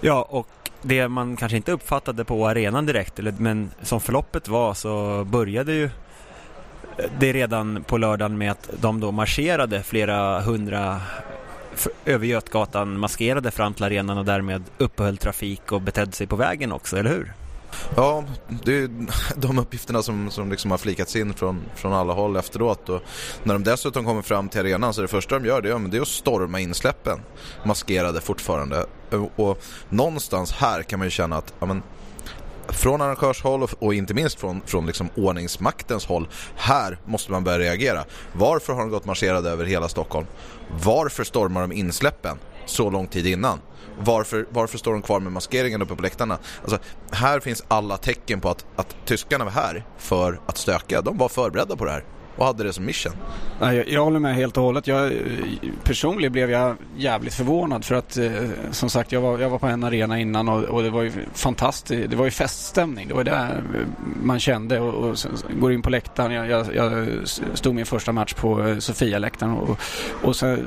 [0.00, 0.46] ja, och
[0.82, 5.72] det man kanske inte uppfattade på arenan direkt, eller, men som förloppet var så började
[5.72, 5.90] ju
[7.18, 11.00] det redan på lördagen med att de då marscherade flera hundra
[12.04, 16.72] över Götgatan maskerade fram till arenan och därmed uppehöll trafik och betedde sig på vägen
[16.72, 17.32] också, eller hur?
[17.96, 18.24] Ja,
[18.64, 18.90] det är
[19.36, 22.88] de uppgifterna som, som liksom har flikats in från, från alla håll efteråt.
[22.88, 23.02] Och
[23.42, 25.96] när de dessutom kommer fram till arenan så är det första de gör det, det
[25.96, 27.20] är att storma insläppen.
[27.64, 28.86] Maskerade fortfarande.
[29.36, 31.82] Och någonstans här kan man ju känna att ja, men,
[32.72, 36.28] från arrangörshåll och, och inte minst från, från liksom ordningsmaktens håll.
[36.56, 38.04] Här måste man börja reagera.
[38.32, 40.26] Varför har de gått marscherade över hela Stockholm?
[40.84, 42.38] Varför stormar de insläppen?
[42.70, 43.60] så lång tid innan.
[44.00, 46.38] Varför, varför står de kvar med maskeringen uppe på läktarna?
[46.62, 46.78] Alltså,
[47.10, 51.02] här finns alla tecken på att, att tyskarna var här för att stöka.
[51.02, 52.04] De var förberedda på det här
[52.36, 53.12] och hade det som mission.
[53.60, 54.86] Nej, Jag, jag håller med helt och hållet.
[54.86, 55.12] Jag,
[55.84, 58.30] personligen blev jag jävligt förvånad för att eh,
[58.70, 61.12] som sagt jag var, jag var på en arena innan och, och det var ju
[61.34, 62.10] fantastiskt.
[62.10, 63.08] Det var ju feststämning.
[63.08, 63.62] Det var det
[64.22, 66.32] man kände och, och sen går in på läktaren.
[66.32, 67.08] Jag, jag, jag
[67.54, 69.00] stod min första match på Sofialäktaren.
[69.00, 69.78] Sofia-läktaren och,
[70.22, 70.66] och sen,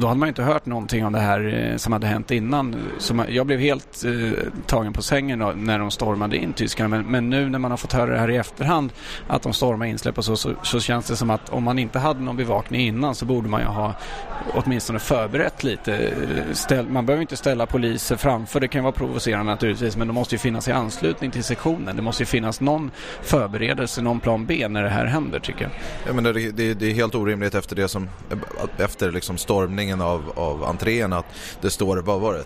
[0.00, 2.76] då hade man ju inte hört någonting om det här eh, som hade hänt innan.
[2.98, 4.32] Så man, jag blev helt eh,
[4.66, 6.88] tagen på sängen då, när de stormade in tyskarna.
[6.88, 8.92] Men, men nu när man har fått höra det här i efterhand
[9.28, 11.98] att de stormar insläpp och så, så, så känns det som att om man inte
[11.98, 13.94] hade någon bevakning innan så borde man ju ha
[14.54, 15.96] åtminstone förberett lite.
[15.96, 20.12] Eh, ställ, man behöver inte ställa poliser framför, det kan vara provocerande naturligtvis, men det
[20.12, 21.96] måste ju finnas i anslutning till sektionen.
[21.96, 22.90] Det måste ju finnas någon
[23.22, 25.72] förberedelse, någon plan B när det här händer tycker jag.
[26.06, 28.08] Jag menar, det, det, det är helt orimligt efter det som
[28.78, 31.26] efter liksom stormningen av, av entrén att
[31.60, 32.44] det står, vad var det,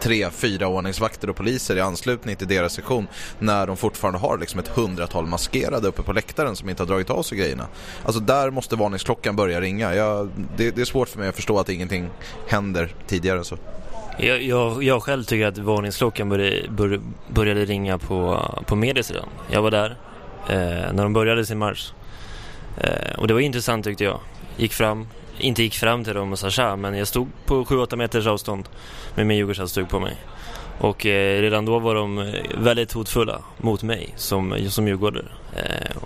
[0.00, 3.06] tre, fyra ordningsvakter och poliser i anslutning till deras sektion
[3.38, 7.10] när de fortfarande har liksom ett hundratal maskerade uppe på läktaren som inte har dragit
[7.10, 7.59] av sig grejerna.
[8.04, 9.94] Alltså där måste varningsklockan börja ringa.
[9.94, 12.08] Jag, det, det är svårt för mig att förstå att ingenting
[12.48, 13.56] händer tidigare så.
[14.18, 19.28] Jag, jag, jag själv tycker att varningsklockan började, bör, började ringa på, på mediesidan.
[19.50, 19.96] Jag var där
[20.48, 21.92] eh, när de började sin marsch.
[22.76, 24.20] Eh, och det var intressant tyckte jag.
[24.56, 27.96] Gick fram, inte gick fram till dem och sa tja, men jag stod på 7-8
[27.96, 28.68] meters avstånd
[29.14, 30.16] med min Djurgårdshalsduk på mig.
[30.80, 32.24] Och eh, redan då var de eh,
[32.58, 35.28] väldigt hotfulla mot mig som, som djurgårdare.
[35.56, 35.96] Eh,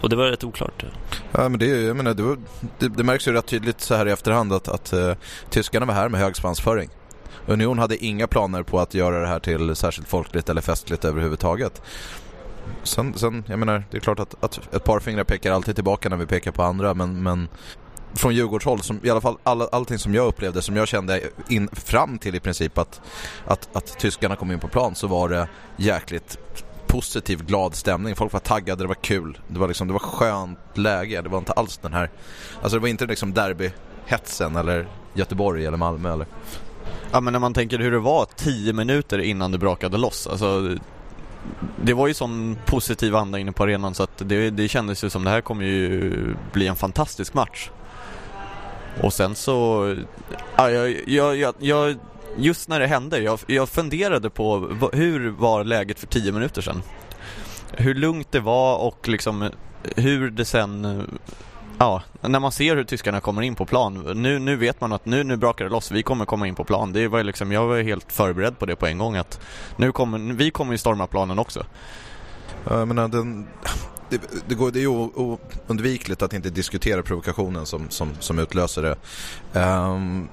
[0.00, 0.84] och det var rätt oklart.
[1.32, 2.38] Ja, men det, jag menar, det, var,
[2.78, 5.12] det, det märks ju rätt tydligt så här i efterhand att, att uh,
[5.50, 6.90] tyskarna var här med hög svansföring.
[7.46, 11.82] Union hade inga planer på att göra det här till särskilt folkligt eller festligt överhuvudtaget.
[12.82, 16.08] Sen, sen jag menar, det är klart att, att ett par fingrar pekar alltid tillbaka
[16.08, 17.48] när vi pekar på andra, men, men
[18.14, 21.68] från Djurgårdshåll, som, i alla fall all, allting som jag upplevde, som jag kände in,
[21.72, 23.00] fram till i princip att,
[23.46, 26.38] att, att tyskarna kom in på plan så var det jäkligt
[26.86, 28.16] positiv, glad stämning.
[28.16, 29.38] Folk var taggade, det var kul.
[29.48, 31.22] Det var liksom, det var skönt läge.
[31.22, 32.10] Det var inte alls den här,
[32.62, 36.26] alltså det var inte liksom derbyhetsen eller Göteborg eller Malmö eller.
[37.12, 40.76] Ja men när man tänker hur det var tio minuter innan det brakade loss, alltså
[41.82, 45.10] det var ju sån positiv anda inne på arenan så att det, det kändes ju
[45.10, 46.12] som det här kommer ju
[46.52, 47.70] bli en fantastisk match.
[49.02, 49.94] Och sen så,
[50.56, 51.96] ja, jag, jag, jag, jag
[52.38, 54.58] just när det hände, jag, jag funderade på
[54.92, 56.82] hur var läget för tio minuter sedan?
[57.72, 59.50] Hur lugnt det var och liksom eh,
[59.96, 61.04] hur det sen eh,
[61.78, 64.22] Ja, när man ser hur tyskarna kommer in på plan.
[64.22, 66.64] Nu, nu vet man att nu, nu brakar det loss, vi kommer komma in på
[66.64, 66.92] plan.
[66.92, 69.40] Det var liksom, jag var helt förberedd på det på en gång att
[69.76, 71.66] nu kommer, vi kommer ju storma planen också.
[72.68, 73.46] Jag menar, den,
[74.08, 78.82] det, det, går, det är ju oundvikligt att inte diskutera provokationen som, som, som utlöser
[78.82, 78.96] det.
[79.60, 80.28] Um,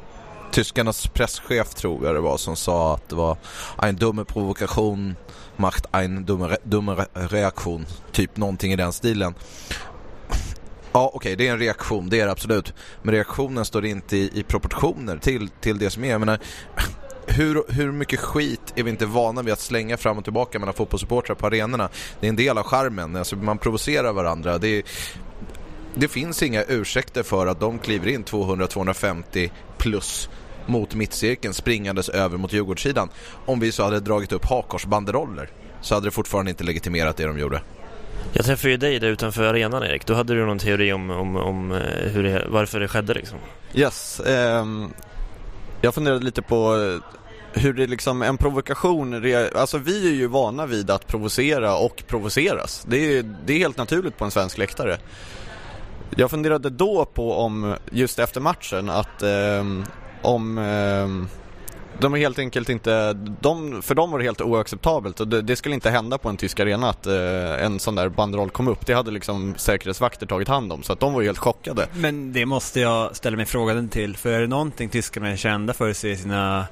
[0.53, 3.37] tyskarnas presschef tror jag det var som sa att det var
[3.81, 5.15] en dumme provokation
[5.55, 7.85] macht en dumme, dumme reaktion.
[8.11, 9.33] Typ någonting i den stilen.
[10.91, 12.73] Ja, okej, okay, det är en reaktion, det är det absolut.
[13.01, 16.09] Men reaktionen står inte i, i proportioner till, till det som är.
[16.09, 16.39] Jag menar,
[17.27, 20.73] hur, hur mycket skit är vi inte vana vid att slänga fram och tillbaka mellan
[20.73, 21.89] fotbollssupportrar på arenorna?
[22.19, 24.57] Det är en del av charmen, alltså man provocerar varandra.
[24.57, 24.83] Det, är,
[25.95, 30.29] det finns inga ursäkter för att de kliver in 200-250 plus
[30.65, 33.09] mot mittcirkeln springandes över mot Djurgårdssidan.
[33.45, 35.49] Om vi så hade dragit upp hakkorsbanderoller
[35.81, 37.61] så hade det fortfarande inte legitimerat det de gjorde.
[38.33, 40.05] Jag träffade ju dig där utanför arenan Erik.
[40.05, 43.37] Då hade du någon teori om, om, om eh, hur det, varför det skedde liksom.
[43.73, 44.21] Yes.
[44.25, 44.93] Um,
[45.81, 49.23] jag funderade lite på eh, hur det liksom, en provokation,
[49.55, 52.85] alltså vi är ju vana vid att provocera och provoceras.
[52.87, 54.97] Det är, det är helt naturligt på en svensk läktare.
[56.15, 59.85] Jag funderade då på om, just efter matchen, att um,
[60.23, 61.27] om ehm,
[61.99, 65.55] de är helt enkelt inte, de, för dem var det helt oacceptabelt och det, det
[65.55, 68.85] skulle inte hända på en tysk arena att eh, en sån där banderoll kom upp.
[68.85, 71.87] Det hade liksom säkerhetsvakter tagit hand om så att de var ju helt chockade.
[71.93, 75.73] Men det måste jag ställa mig frågan till, för är det någonting tyskarna är kända
[75.73, 76.65] för så är sina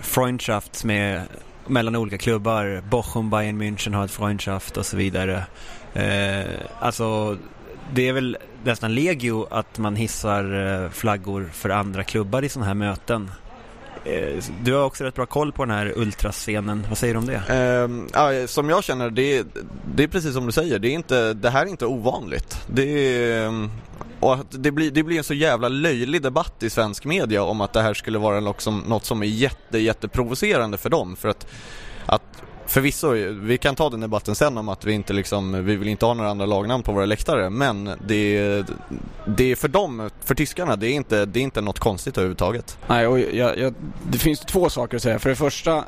[0.00, 1.22] Freundschafts med
[1.66, 2.82] mellan olika klubbar.
[2.90, 5.44] Bochum, Bayern München har ett Freundschaft och så vidare.
[5.94, 6.44] Eh,
[6.78, 7.36] alltså,
[7.94, 12.66] det är väl nästan legio att man hissar eh, flaggor för andra klubbar i sådana
[12.66, 13.30] här möten.
[14.04, 16.86] Eh, du har också rätt bra koll på den här ultrascenen.
[16.88, 18.40] Vad säger du om det?
[18.42, 19.46] Eh, som jag känner, det,
[19.94, 20.78] det är precis som du säger.
[20.78, 22.60] Det, är inte, det här är inte ovanligt.
[22.66, 23.70] Det, är, ehm,
[24.20, 27.72] och det, blir, det blir en så jävla löjlig debatt i svensk media om att
[27.72, 31.16] det här skulle vara något som, något som är jätte, jätteprovocerande för dem.
[31.16, 31.46] För att,
[32.06, 35.88] att förvisso, vi kan ta den debatten sen om att vi inte liksom, vi vill
[35.88, 37.50] inte ha några andra lagnamn på våra läktare.
[37.50, 38.64] Men det är,
[39.26, 42.78] det är för dem, för tyskarna, det är inte, det är inte något konstigt överhuvudtaget.
[42.86, 43.74] Nej, och jag, jag,
[44.10, 45.18] det finns två saker att säga.
[45.18, 45.84] För det första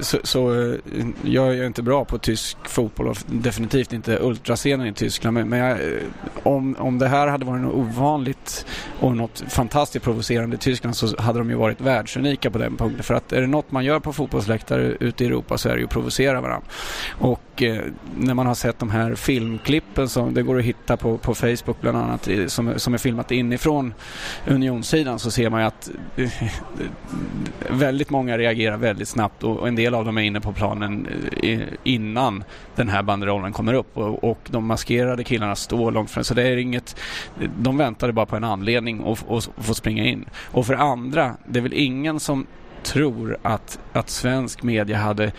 [0.00, 0.78] så, så eh,
[1.22, 5.34] jag är inte bra på tysk fotboll och definitivt inte ultrascenen i Tyskland.
[5.34, 6.02] Men, men jag, eh,
[6.42, 8.66] om, om det här hade varit något ovanligt
[9.00, 13.02] och något fantastiskt provocerande i Tyskland så hade de ju varit världsunika på den punkten.
[13.02, 15.78] För att är det något man gör på fotbollsläktare ute i Europa så är det
[15.78, 16.68] ju att provocera varandra.
[17.18, 17.82] Och eh,
[18.18, 21.80] när man har sett de här filmklippen som det går att hitta på, på Facebook
[21.80, 23.94] bland annat som, som är filmat inifrån
[24.46, 26.30] unionssidan så ser man ju att eh,
[27.70, 31.08] väldigt många reagerar väldigt snabbt och, och en del av dem är inne på planen
[31.42, 32.44] eh, innan
[32.74, 36.24] den här banderollen kommer upp och, och de maskerade killarna står långt fram.
[36.24, 36.96] Så det är inget,
[37.58, 39.18] de väntade bara på en anledning att
[39.56, 40.24] få springa in.
[40.50, 42.46] Och för andra, det är väl ingen som
[42.82, 45.32] tror att, att svensk media hade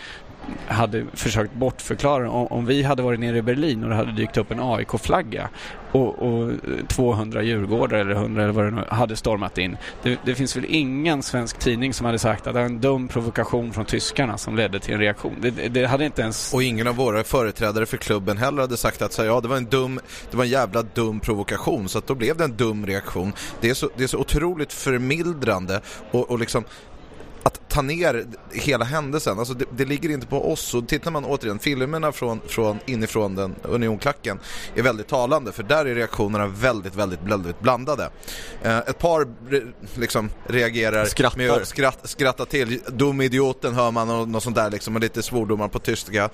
[0.68, 4.36] hade försökt bortförklara om, om vi hade varit nere i Berlin och det hade dykt
[4.36, 5.48] upp en AIK-flagga
[5.92, 6.52] och, och
[6.88, 9.76] 200 djurgårdar eller 100 eller vad det nu hade stormat in.
[10.02, 13.08] Det, det, finns väl ingen svensk tidning som hade sagt att det var en dum
[13.08, 15.34] provokation från tyskarna som ledde till en reaktion.
[15.40, 16.54] Det, det hade inte ens...
[16.54, 19.56] Och ingen av våra företrädare för klubben heller hade sagt att så, ja, det var
[19.56, 22.86] en dum, det var en jävla dum provokation så att då blev det en dum
[22.86, 23.32] reaktion.
[23.60, 25.80] Det är så, det är så otroligt förmildrande
[26.10, 26.64] och, och liksom
[27.44, 30.74] att ta ner hela händelsen, alltså det, det, ligger inte på oss.
[30.74, 34.38] Och tittar man återigen, filmerna från, från inifrån den unionklacken
[34.74, 38.10] är väldigt talande för där är reaktionerna väldigt, väldigt, väldigt blandade.
[38.62, 39.28] Eh, ett par
[39.94, 41.38] liksom reagerar Skrattar.
[41.38, 42.80] med att skratt, skratta till.
[42.88, 46.30] Dum idioten hör man och något sånt där liksom och lite svordomar på tyska.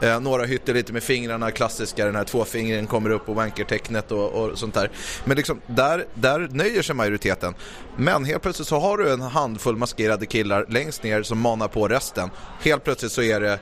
[0.00, 4.30] Eh, några hytter lite med fingrarna, klassiska, den här tvåfingringen kommer upp och wankertecknet och,
[4.32, 4.90] och sånt där.
[5.24, 7.54] Men liksom där, där nöjer sig majoriteten.
[7.96, 11.88] Men helt plötsligt så har du en handfull maskerade killar längst ner som manar på
[11.88, 12.30] resten.
[12.60, 13.58] Helt plötsligt så är det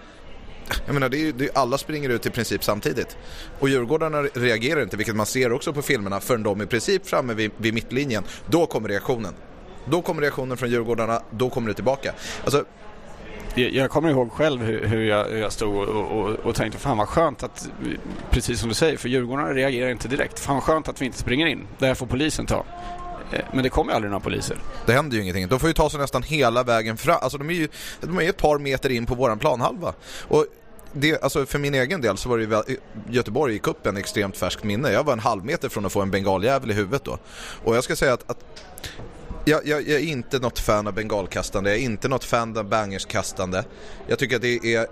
[0.86, 3.16] jag menar, det är, det är, alla springer ut i princip samtidigt.
[3.58, 7.34] Och Djurgårdarna reagerar inte, vilket man ser också på filmerna, förrän de i princip framme
[7.34, 8.24] vid, vid mittlinjen.
[8.46, 9.34] Då kommer reaktionen.
[9.84, 12.12] Då kommer reaktionen från Djurgårdarna, då kommer det tillbaka.
[12.44, 12.64] Alltså,
[13.54, 16.98] jag kommer ihåg själv hur, hur, jag, hur jag stod och, och, och, tänkte fan
[16.98, 17.70] vad skönt att,
[18.30, 20.38] precis som du säger, för Djurgårdarna reagerar inte direkt.
[20.38, 21.66] Fan vad skönt att vi inte springer in.
[21.78, 22.64] Det här får polisen ta.
[23.32, 24.56] Eh, men det kommer ju aldrig några poliser.
[24.86, 25.48] Det händer ju ingenting.
[25.48, 27.18] De får ju ta sig nästan hela vägen fram.
[27.20, 27.68] Alltså de är ju
[28.00, 29.94] de är ett par meter in på våran planhalva.
[30.28, 30.46] Och
[30.92, 32.76] det, alltså för min egen del så var det ju
[33.08, 34.90] Göteborg i kuppen extremt färskt minne.
[34.90, 37.18] Jag var en halv meter från att få en bengaljävel i huvudet då.
[37.64, 38.44] Och jag ska säga att, att
[39.44, 42.64] jag, jag, jag, är inte något fan av bengalkastande, jag är inte något fan av
[42.64, 43.64] bangerskastande.
[44.06, 44.86] Jag tycker att det är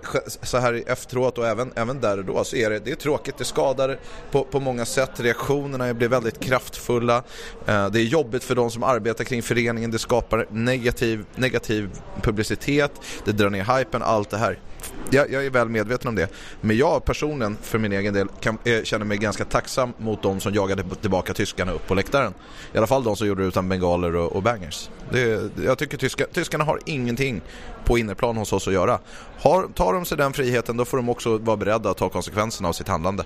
[0.45, 3.37] så här efteråt och även, även där och då så är det, det är tråkigt,
[3.37, 3.99] det skadar
[4.31, 7.23] på, på många sätt, reaktionerna blir väldigt kraftfulla.
[7.65, 11.89] Eh, det är jobbigt för de som arbetar kring föreningen, det skapar negativ, negativ
[12.21, 12.91] publicitet,
[13.25, 14.59] det drar ner hypen, allt det här
[15.09, 16.27] jag, jag, är väl medveten om det.
[16.61, 20.39] Men jag personligen, för min egen del, kan, äh, känner mig ganska tacksam mot de
[20.39, 22.33] som jagade tillbaka tyskarna upp på läktaren.
[22.73, 24.89] I alla fall de som gjorde det utan bengaler och, och bangers.
[25.11, 27.41] Det, jag tycker tyska, tyskarna har ingenting
[27.85, 28.99] på innerplan hos oss att göra.
[29.39, 32.69] Har, tar de sig den friheten, då får de också vara beredda att ta konsekvenserna
[32.69, 33.23] av sitt handlande.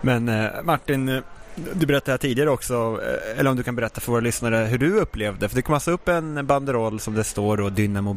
[0.00, 1.22] Men eh, Martin, eh,
[1.72, 5.00] du berättade tidigare också, eh, eller om du kan berätta för våra lyssnare hur du
[5.00, 8.16] upplevde, för det kom alltså upp en banderoll som det står då Dynamo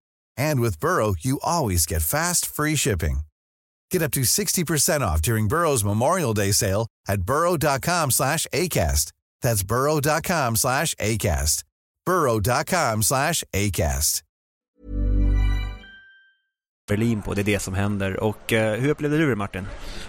[0.41, 3.21] And with Burrow, you always get fast, free shipping.
[3.91, 9.11] Get up to 60% off during Burrow's Memorial Day sale at burrow.com slash ACAST.
[9.43, 11.63] That's burrow.com slash ACAST.
[12.05, 14.23] burrow.com slash ACAST.
[16.87, 17.33] Berlin på.
[17.33, 18.19] Det är det som händer.
[18.19, 19.65] Och eh, hur upplevde du det Martin?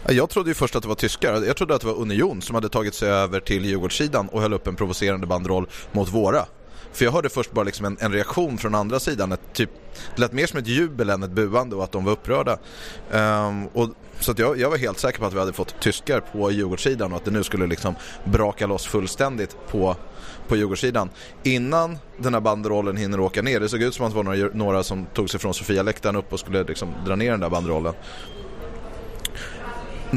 [0.09, 1.43] Jag trodde ju först att det var tyskar.
[1.43, 4.53] Jag trodde att det var Union som hade tagit sig över till Djurgårdssidan och höll
[4.53, 6.47] upp en provocerande banderoll mot våra.
[6.93, 9.33] För jag hörde först bara liksom en, en reaktion från andra sidan.
[9.33, 9.71] Ett, typ,
[10.15, 12.59] det lät mer som ett jubel än ett buande och att de var upprörda.
[13.11, 13.89] Um, och,
[14.21, 17.13] så att jag, jag var helt säker på att vi hade fått tyskar på Djurgårdssidan
[17.13, 19.97] och att det nu skulle liksom braka loss fullständigt på,
[20.49, 21.11] på Djurgårdssidan.
[21.43, 24.49] Innan den här banderollen hinner åka ner, det såg ut som att det var några,
[24.55, 27.95] några som tog sig från Sofia-läktaren upp och skulle liksom dra ner den där banderollen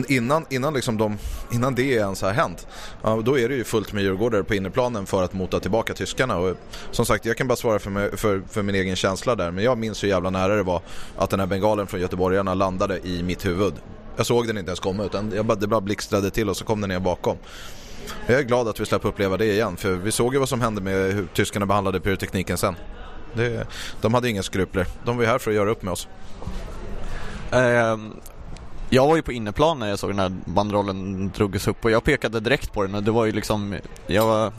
[0.07, 1.17] innan, innan, liksom de,
[1.51, 2.67] innan det ens har hänt,
[3.01, 6.37] ja, då är det ju fullt med djurgårdare på innerplanen för att mota tillbaka tyskarna.
[6.37, 6.57] Och,
[6.91, 9.63] som sagt, jag kan bara svara för, mig, för, för, min egen känsla där, men
[9.63, 10.81] jag minns hur jävla nära det var
[11.17, 13.73] att den här bengalen från göteborgarna landade i mitt huvud.
[14.15, 16.65] Jag såg den inte ens komma utan jag bara, det bara blixtrade till och så
[16.65, 17.37] kom den ner bakom.
[18.27, 20.61] Jag är glad att vi slapp uppleva det igen för vi såg ju vad som
[20.61, 22.75] hände med hur tyskarna behandlade pyrotekniken sen.
[23.33, 23.67] Det,
[24.01, 24.87] de hade inga skrupler.
[25.05, 26.07] De var ju här för att göra upp med oss.
[27.51, 28.13] Um
[28.89, 32.03] jag var ju på inneplan när jag såg den här banderollen drogs upp och jag
[32.03, 33.75] pekade direkt på den och det var ju liksom,
[34.07, 34.53] jag,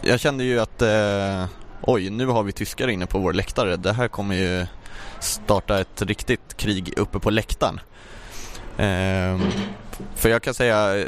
[0.00, 1.44] jag kände ju att eh,
[1.82, 3.76] oj, nu har vi tyskar inne på vår läktare.
[3.76, 4.66] Det här kommer ju
[5.20, 7.80] starta ett riktigt krig uppe på läktaren.
[8.76, 9.40] Eh,
[10.14, 11.06] för jag kan säga, eh,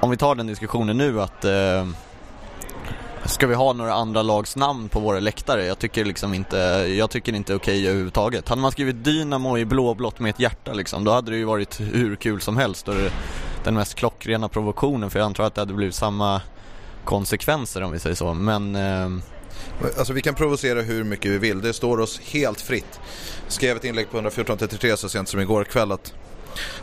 [0.00, 1.86] om vi tar den diskussionen nu att eh,
[3.24, 5.66] Ska vi ha några andra lags namn på våra läktare?
[5.66, 6.56] Jag tycker liksom inte,
[6.98, 8.48] jag tycker inte okej okay överhuvudtaget.
[8.48, 11.80] Hade man skrivit Dynamo i blåblått med ett hjärta liksom, då hade det ju varit
[11.80, 13.12] hur kul som helst och det,
[13.64, 16.40] den mest klockrena provokationen för jag antar att det hade blivit samma
[17.04, 19.08] konsekvenser om vi säger så, men eh...
[19.98, 23.00] Alltså vi kan provocera hur mycket vi vill, det står oss helt fritt.
[23.44, 26.14] Jag skrev ett inlägg på 114.33 så sent som igår kväll att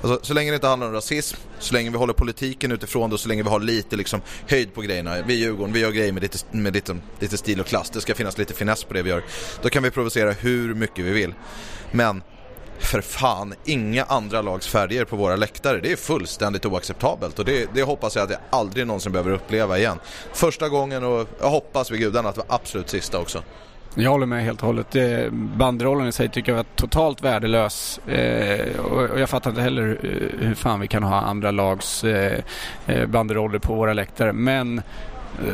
[0.02, 3.14] Alltså, så länge det inte handlar om rasism, så länge vi håller politiken utifrån det
[3.14, 5.22] och så länge vi har lite liksom, höjd på grejerna.
[5.22, 7.90] Vi i Djurgården, vi gör grejer med, lite, med lite, lite stil och klass.
[7.90, 9.24] Det ska finnas lite finess på det vi gör.
[9.62, 11.34] Då kan vi provocera hur mycket vi vill.
[11.92, 12.22] Men
[12.80, 15.80] för fan, inga andra lags färger på våra läktare.
[15.82, 19.78] Det är fullständigt oacceptabelt och det, det hoppas jag att jag aldrig någonsin behöver uppleva
[19.78, 20.00] igen.
[20.34, 23.44] Första gången och jag hoppas vid gudarna att det var absolut sista också.
[24.00, 24.96] Jag håller med helt och hållet.
[24.96, 28.00] Eh, banderollen i sig tycker jag var totalt värdelös.
[28.08, 32.06] Eh, och jag fattar inte heller eh, hur fan vi kan ha andra lags
[33.08, 34.34] banderoller på våra läktare.
[34.34, 34.82] Men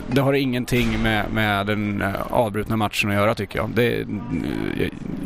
[0.07, 3.69] det har ingenting med, med den avbrutna matchen att göra tycker jag.
[3.69, 4.05] Det,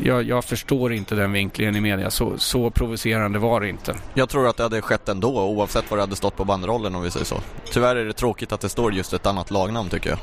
[0.02, 0.22] jag.
[0.22, 2.10] Jag förstår inte den vinklingen i media.
[2.10, 3.94] Så, så provocerande var det inte.
[4.14, 7.02] Jag tror att det hade skett ändå oavsett vad det hade stått på banderollen om
[7.02, 7.36] vi säger så.
[7.72, 10.18] Tyvärr är det tråkigt att det står just ett annat lagnamn tycker jag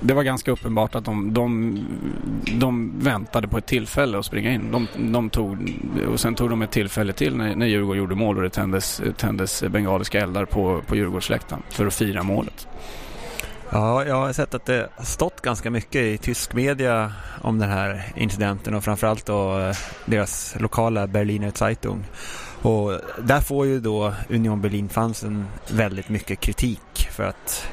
[0.00, 1.78] det var ganska uppenbart att de, de,
[2.52, 4.70] de väntade på ett tillfälle att springa in.
[4.72, 5.72] De, de, tog,
[6.12, 9.02] och sen tog de ett tillfälle till när, när Djurgården gjorde mål och det tändes,
[9.16, 12.68] tändes bengaliska eldar på, på Djurgårdsläktaren för att fira målet.
[13.70, 17.70] Ja, jag har sett att det har stått ganska mycket i tysk media om den
[17.70, 22.04] här incidenten och framförallt då eh, deras lokala Berliner Zeitung.
[22.64, 27.68] Och där får ju då Union Berlin-fansen väldigt mycket kritik för att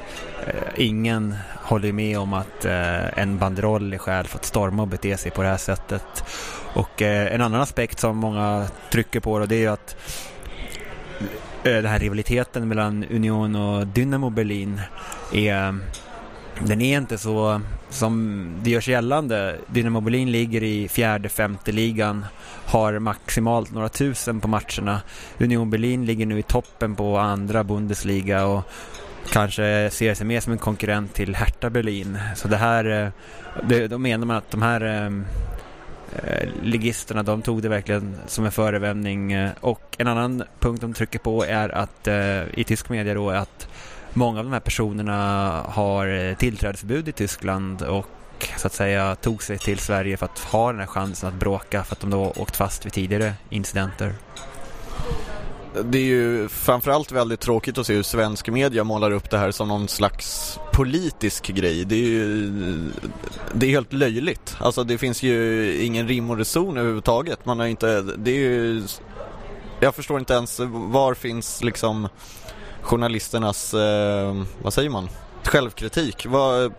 [0.46, 4.88] eh, ingen håller med om att eh, en banderoll är skäl för att storma och
[4.88, 6.24] bete sig på det här sättet.
[6.74, 9.96] Och eh, en annan aspekt som många trycker på då, det är ju att
[11.64, 14.80] eh, den här rivaliteten mellan Union och Dynamo Berlin
[15.32, 15.78] är
[16.66, 17.60] den är inte så
[17.90, 19.56] som det görs gällande.
[19.66, 22.24] Dynamo Berlin ligger i fjärde, femte ligan,
[22.66, 25.00] har maximalt några tusen på matcherna.
[25.38, 28.62] Union Berlin ligger nu i toppen på andra Bundesliga och
[29.32, 32.18] kanske ser sig mer som en konkurrent till Hertha Berlin.
[32.36, 33.08] Så det här, eh,
[33.68, 35.12] det, då menar man att de här eh,
[36.16, 39.32] eh, ligisterna, de tog det verkligen som en förevändning.
[39.32, 43.30] Eh, och en annan punkt de trycker på är att eh, i tysk media då
[43.30, 43.68] är att
[44.14, 45.16] många av de här personerna
[45.68, 48.06] har eh, tillträdesförbud i Tyskland och
[48.56, 51.84] så att säga tog sig till Sverige för att ha den här chansen att bråka
[51.84, 54.14] för att de då åkt fast vid tidigare incidenter.
[55.84, 59.50] Det är ju framförallt väldigt tråkigt att se hur svensk media målar upp det här
[59.50, 61.84] som någon slags politisk grej.
[61.84, 62.50] Det är ju
[63.52, 64.56] det är helt löjligt.
[64.60, 67.46] Alltså det finns ju ingen rim och reson överhuvudtaget.
[67.46, 68.82] Man har inte, det är ju,
[69.80, 72.08] jag förstår inte ens var finns liksom
[72.82, 75.08] journalisternas, eh, vad säger man,
[75.44, 76.26] självkritik.
[76.26, 76.72] Vad,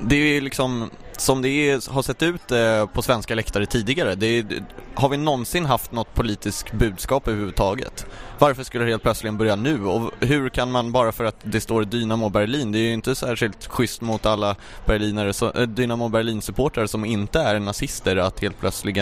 [0.00, 4.14] det är ju liksom som det är, har sett ut eh, på svenska läktare tidigare.
[4.14, 4.64] Det är,
[4.94, 8.06] har vi någonsin haft något politiskt budskap överhuvudtaget?
[8.38, 9.84] Varför skulle det helt plötsligt börja nu?
[9.84, 13.14] Och hur kan man bara för att det står Dynamo Berlin, det är ju inte
[13.14, 14.56] särskilt schysst mot alla
[14.86, 18.96] Berlinare, så, eh, Dynamo Berlin-supportrar som inte är nazister att helt plötsligt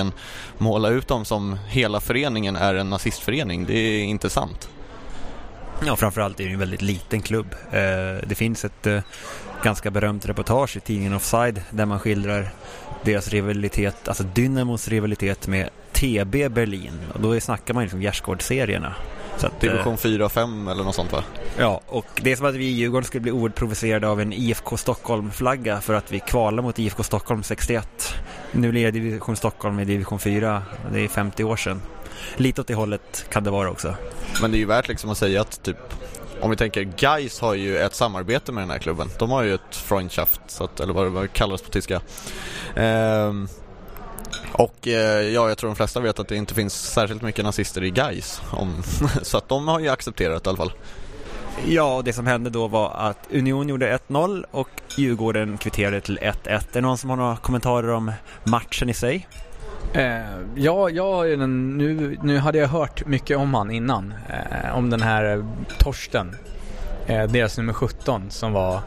[0.58, 3.64] måla ut dem som hela föreningen är en nazistförening.
[3.66, 4.68] Det är inte sant.
[5.86, 7.54] Ja, framförallt är det en väldigt liten klubb.
[7.70, 7.80] Eh,
[8.26, 9.00] det finns ett eh,
[9.62, 12.50] ganska berömt reportage i tidningen Offside där man skildrar
[13.02, 17.00] deras rivalitet, alltså Dynamos rivalitet med TB Berlin.
[17.14, 18.94] Och då snackar man liksom gärdsgårdsserierna.
[19.40, 21.24] Att, Division eh, 4 5 eller något sånt va?
[21.58, 24.32] Ja, och det är som att vi i Djurgården skulle bli oerhört provocerade av en
[24.32, 28.14] IFK Stockholm-flagga för att vi kvalar mot IFK Stockholm 61.
[28.52, 30.62] Nu lirar Division Stockholm i Division 4,
[30.92, 31.80] det är 50 år sedan.
[32.36, 33.94] Lite åt det hållet kan det vara också.
[34.42, 35.76] Men det är ju värt liksom att säga att typ
[36.40, 39.08] om vi tänker, Geis har ju ett samarbete med den här klubben.
[39.18, 42.00] De har ju ett Freundschaft, så att, eller vad det kallas på tyska.
[42.76, 43.48] Ehm,
[44.52, 47.84] och eh, ja, jag tror de flesta vet att det inte finns särskilt mycket nazister
[47.84, 48.42] i Geis.
[48.50, 48.82] Om,
[49.22, 50.72] så att de har ju accepterat i alla fall.
[51.66, 56.18] Ja, och det som hände då var att Union gjorde 1-0 och Djurgården kvitterade till
[56.18, 56.34] 1-1.
[56.44, 58.12] Är det någon som har några kommentarer om
[58.44, 59.28] matchen i sig?
[59.94, 60.22] Eh,
[60.54, 64.14] ja, jag, nu, nu hade jag hört mycket om han innan.
[64.28, 65.46] Eh, om den här
[65.78, 66.36] Torsten.
[67.06, 68.80] Eh, deras nummer 17 som var...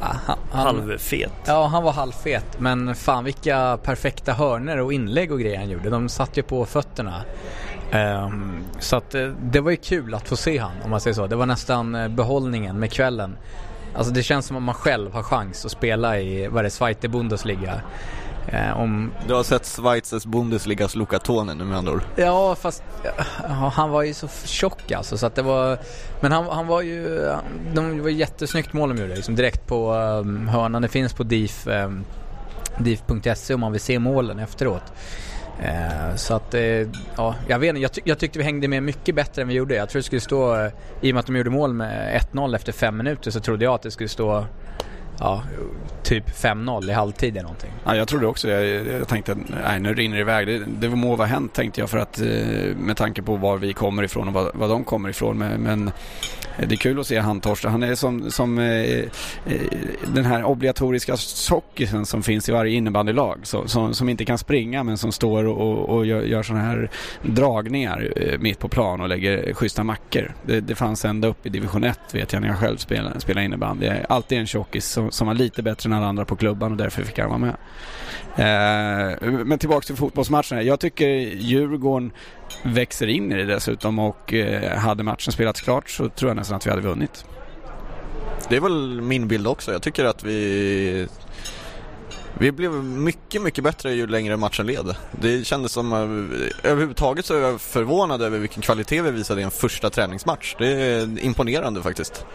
[0.00, 1.32] Ah, han, Halvfet.
[1.46, 2.60] Ja, han var halvfet.
[2.60, 5.90] Men fan vilka perfekta hörner och inlägg och grejer han gjorde.
[5.90, 7.22] De satt ju på fötterna.
[7.92, 11.26] Ehm, så att det var ju kul att få se han om man säger så.
[11.26, 13.36] Det var nästan eh, behållningen med kvällen.
[13.94, 16.70] Alltså det känns som att man själv har chans att spela i, vad är det,
[16.70, 17.80] Zweite Bundesliga.
[18.48, 22.02] Eh, om, Du har sett Schweizers Bundesligas Luca Toni nu med andra ord.
[22.16, 22.82] Ja, fast
[23.48, 25.78] ja, han var ju så tjock alltså så att det var
[26.20, 27.28] Men han, han var ju
[27.74, 30.82] De var jättesnyggt mål de gjorde liksom direkt på um, hörnan.
[30.82, 32.04] Det finns på DIF um,
[32.78, 34.92] DIF.se om man vill se målen efteråt.
[35.62, 36.62] Eh, så att, eh,
[37.16, 37.80] ja, jag vet inte.
[37.80, 39.74] Jag, ty- jag tyckte vi hängde med mycket bättre än vi gjorde.
[39.74, 40.56] Jag tror det skulle stå,
[41.00, 43.74] i och med att de gjorde mål med 1-0 efter fem minuter så trodde jag
[43.74, 44.44] att det skulle stå
[45.18, 45.42] Ja,
[46.02, 47.70] typ 5-0 i halvtid eller någonting.
[47.84, 48.66] Ja, jag trodde också det.
[48.66, 50.46] Jag, jag tänkte, nej nu rinner det iväg.
[50.46, 52.26] Det, det må vara hänt tänkte jag för att eh,
[52.76, 55.38] med tanke på var vi kommer ifrån och vad, var de kommer ifrån.
[55.38, 55.90] Men, men
[56.58, 57.70] det är kul att se han Torsten.
[57.70, 59.06] Han är som, som eh, eh
[60.14, 63.38] den här obligatoriska tjockisen som finns i varje innebandylag.
[63.42, 66.90] Så, som, som inte kan springa men som står och, och gör, gör sådana här
[67.22, 70.34] dragningar eh, mitt på plan och lägger schyssta mackor.
[70.46, 73.44] Det, det fanns ända upp i division 1 vet jag när jag själv spelade, spelade
[73.44, 73.86] innebandy.
[73.86, 76.78] Är alltid en tjockis som, som var lite bättre än alla andra på klubban och
[76.78, 77.56] därför fick han vara med.
[78.36, 80.66] Eh, men tillbaka till fotbollsmatchen.
[80.66, 82.12] Jag tycker Djurgården
[82.62, 86.56] växer in i det dessutom och eh, hade matchen spelats klart så tror jag nästan
[86.56, 87.24] att vi hade vunnit.
[88.48, 89.72] Det är väl min bild också.
[89.72, 91.08] Jag tycker att vi
[92.38, 94.96] vi blev mycket, mycket bättre ju längre matchen led.
[95.10, 99.44] Det kändes som, eh, överhuvudtaget så är jag förvånad över vilken kvalitet vi visade i
[99.44, 100.54] en första träningsmatch.
[100.58, 102.26] Det är imponerande faktiskt.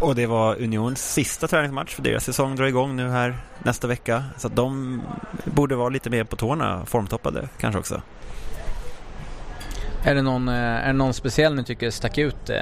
[0.00, 4.24] Och det var Unions sista träningsmatch för deras säsong drar igång nu här nästa vecka.
[4.38, 5.02] Så att de
[5.44, 8.02] borde vara lite mer på tårna, formtoppade kanske också.
[10.06, 12.50] Är det någon, eh, är det någon speciell ni tycker stack ut?
[12.50, 12.58] Eh,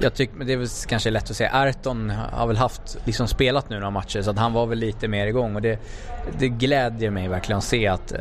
[0.00, 1.50] jag tycker, det är väl kanske lätt att säga.
[1.52, 5.08] Arton har väl haft, liksom spelat nu några matcher så att han var väl lite
[5.08, 5.78] mer igång och det,
[6.38, 8.20] det glädjer mig verkligen att se att, eh,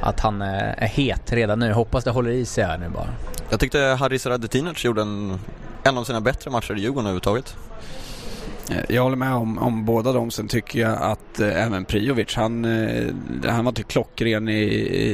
[0.00, 1.72] att han är är het redan nu.
[1.72, 3.08] Hoppas det håller i sig här nu bara.
[3.50, 5.40] Jag tyckte Haris Radetinac gjorde en,
[5.82, 7.56] en av sina bättre matcher i Djurgården överhuvudtaget.
[8.70, 10.30] Eh, jag håller med om, om båda dem.
[10.30, 13.06] Sen tycker jag att eh, även Priovic, han, eh,
[13.44, 14.62] han var inte klockren i,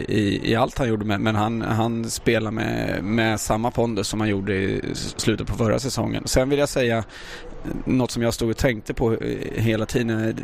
[0.08, 1.04] i, i allt han gjorde.
[1.04, 5.54] Men, men han, han spelar med, med samma pondus som han gjorde i slutet på
[5.54, 6.22] förra säsongen.
[6.26, 7.04] Sen vill jag säga eh,
[7.84, 10.36] något som jag stod och tänkte på eh, hela tiden.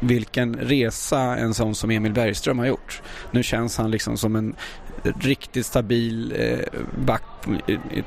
[0.00, 3.02] Vilken resa en sån som Emil Bergström har gjort.
[3.30, 4.54] Nu känns han liksom som en
[5.02, 7.22] riktigt stabil eh, back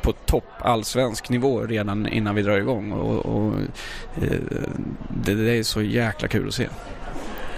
[0.01, 2.91] på topp allsvensk nivå redan innan vi drar igång.
[2.91, 3.53] Och, och,
[4.21, 4.37] eh,
[5.23, 6.67] det, det är så jäkla kul att se.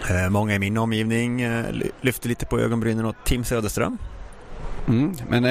[0.09, 3.97] Eh, många i min omgivning eh, ly- lyfter lite på ögonbrynen åt Tim Söderström.
[4.87, 5.43] Mm, men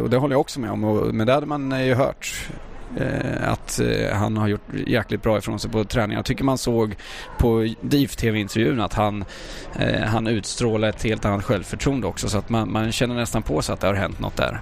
[0.00, 0.80] och det håller jag också med om.
[1.12, 2.48] Men det hade man ju hört.
[3.40, 3.80] Att
[4.12, 6.16] han har gjort jäkligt bra ifrån sig på träning.
[6.16, 6.96] Jag tycker man såg
[7.38, 9.24] på DIF TV-intervjun att han,
[10.06, 12.28] han utstrålar ett helt annat självförtroende också.
[12.28, 14.60] Så att man, man känner nästan på sig att det har hänt något där.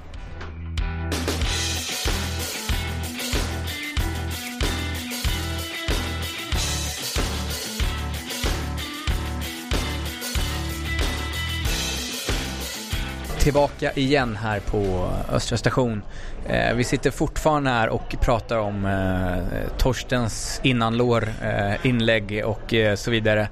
[13.49, 16.03] Tillbaka igen här på Östra station.
[16.49, 22.95] Eh, vi sitter fortfarande här och pratar om eh, Torstens innanlår, eh, inlägg och eh,
[22.97, 23.49] så vidare.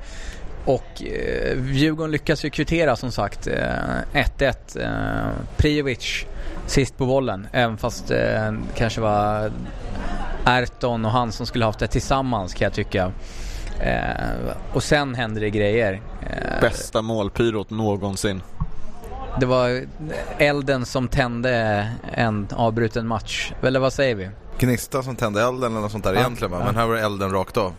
[0.64, 3.46] Och eh, Djurgården lyckas ju kvittera som sagt.
[3.46, 4.80] Eh, 1-1.
[4.80, 6.24] Eh, Prijovic
[6.66, 9.52] sist på bollen, även fast eh, kanske var
[10.46, 13.12] Erton och han som skulle haft det tillsammans kan jag tycka.
[13.80, 16.00] Eh, och sen händer det grejer.
[16.22, 18.42] Eh, Bästa målpyrot någonsin
[19.40, 19.86] det var
[20.38, 23.52] elden som tände en avbruten match.
[23.62, 24.30] Eller vad säger vi?
[24.58, 26.20] Gnista som tände elden eller något sånt där Ja.
[26.20, 26.50] egentligen.
[26.58, 27.72] Men här var det elden rakt av.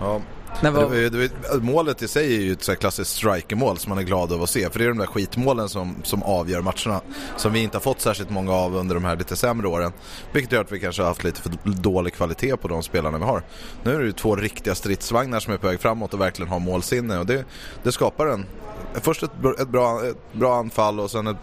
[0.00, 0.20] Ja.
[0.62, 3.98] Nej, vad- Det det var- målet i sig är ju ett klassiskt strikermål som man
[3.98, 4.70] är glad över att se.
[4.70, 7.00] För det är de där skitmålen som, som avgör matcherna.
[7.36, 9.92] Som vi inte har fått särskilt många av under de här lite sämre åren.
[10.32, 13.24] Vilket gör att vi kanske har haft lite för dålig kvalitet på de spelarna vi
[13.24, 13.42] har.
[13.82, 16.58] Nu är det ju två riktiga stridsvagnar som är på väg framåt och verkligen har
[16.60, 17.18] målsinne.
[17.18, 17.44] Och det,
[17.82, 18.46] det skapar en
[18.94, 21.36] Först ett, bra- ett, bra, ett bra anfall och sen ett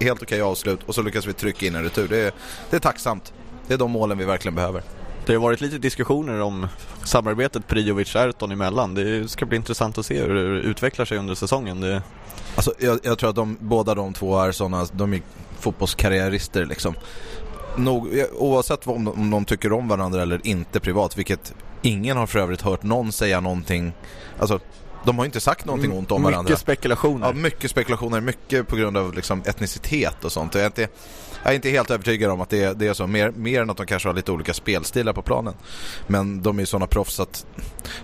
[0.00, 2.08] helt okej avslut och så lyckas vi trycka in en retur.
[2.08, 2.32] Det är,
[2.70, 3.32] det är tacksamt.
[3.66, 4.82] Det är de målen vi verkligen behöver.
[5.26, 6.66] Det har varit lite diskussioner om
[7.04, 8.94] samarbetet Prijovic-Erton emellan.
[8.94, 11.80] Det ska bli intressant att se hur det utvecklar sig under säsongen.
[11.80, 12.02] Det...
[12.54, 15.22] Alltså, jag, jag tror att de, båda de två är sådana, de är
[15.60, 16.94] fotbollskarriärister liksom.
[17.76, 22.26] Nog, oavsett om de, om de tycker om varandra eller inte privat, vilket ingen har
[22.26, 23.92] för övrigt hört någon säga någonting,
[24.38, 24.60] alltså
[25.04, 26.56] de har inte sagt någonting ont om Mycket varandra.
[26.56, 27.26] spekulationer.
[27.26, 30.54] Ja, mycket spekulationer, mycket på grund av liksom, etnicitet och sånt.
[30.54, 30.88] Inte,
[31.46, 33.70] jag är inte helt övertygad om att det, är- det är så, mer, mer än
[33.70, 35.54] att de kanske har lite olika spelstilar på planen.
[36.06, 37.46] Men de är ju sådana proffs att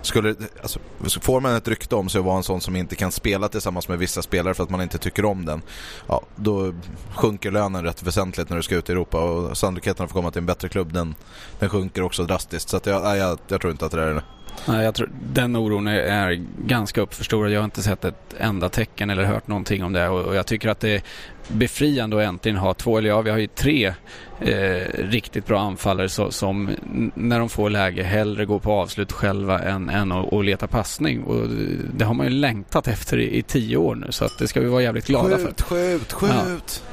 [0.01, 0.79] skulle, alltså,
[1.21, 3.87] får man ett rykte om sig att vara en sån som inte kan spela tillsammans
[3.87, 5.61] med vissa spelare för att man inte tycker om den,
[6.07, 6.73] ja, då
[7.15, 10.31] sjunker lönen rätt väsentligt när du ska ut i Europa och sannolikheten att få komma
[10.31, 11.15] till en bättre klubb den,
[11.59, 12.69] den sjunker också drastiskt.
[12.69, 14.23] Så att jag, jag, jag tror inte att det där är det.
[14.67, 17.51] Nej, jag tror den oron är, är ganska uppförstorad.
[17.51, 20.45] Jag har inte sett ett enda tecken eller hört någonting om det och, och jag
[20.47, 21.03] tycker att det
[21.47, 23.93] befriande att äntligen ha två, eller ja, vi har ju tre
[24.41, 26.69] eh, riktigt bra anfallare så, som
[27.15, 31.23] när de får läge hellre går på avslut själva än, än att, att leta passning.
[31.23, 31.47] Och
[31.93, 34.59] det har man ju längtat efter i, i tio år nu så att det ska
[34.59, 35.45] vi vara jävligt glada för.
[35.45, 36.83] Skjut, skjut, skjut!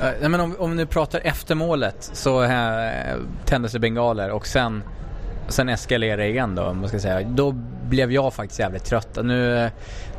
[0.00, 2.50] Eh, nej, men om, om vi nu pratar efter målet så uh,
[3.44, 4.82] tändes det bengaler och sen,
[5.48, 7.28] sen eskalerade det igen då, man ska säga.
[7.28, 7.52] Då
[7.88, 9.18] blev jag faktiskt jävligt trött.
[9.22, 9.70] Nu,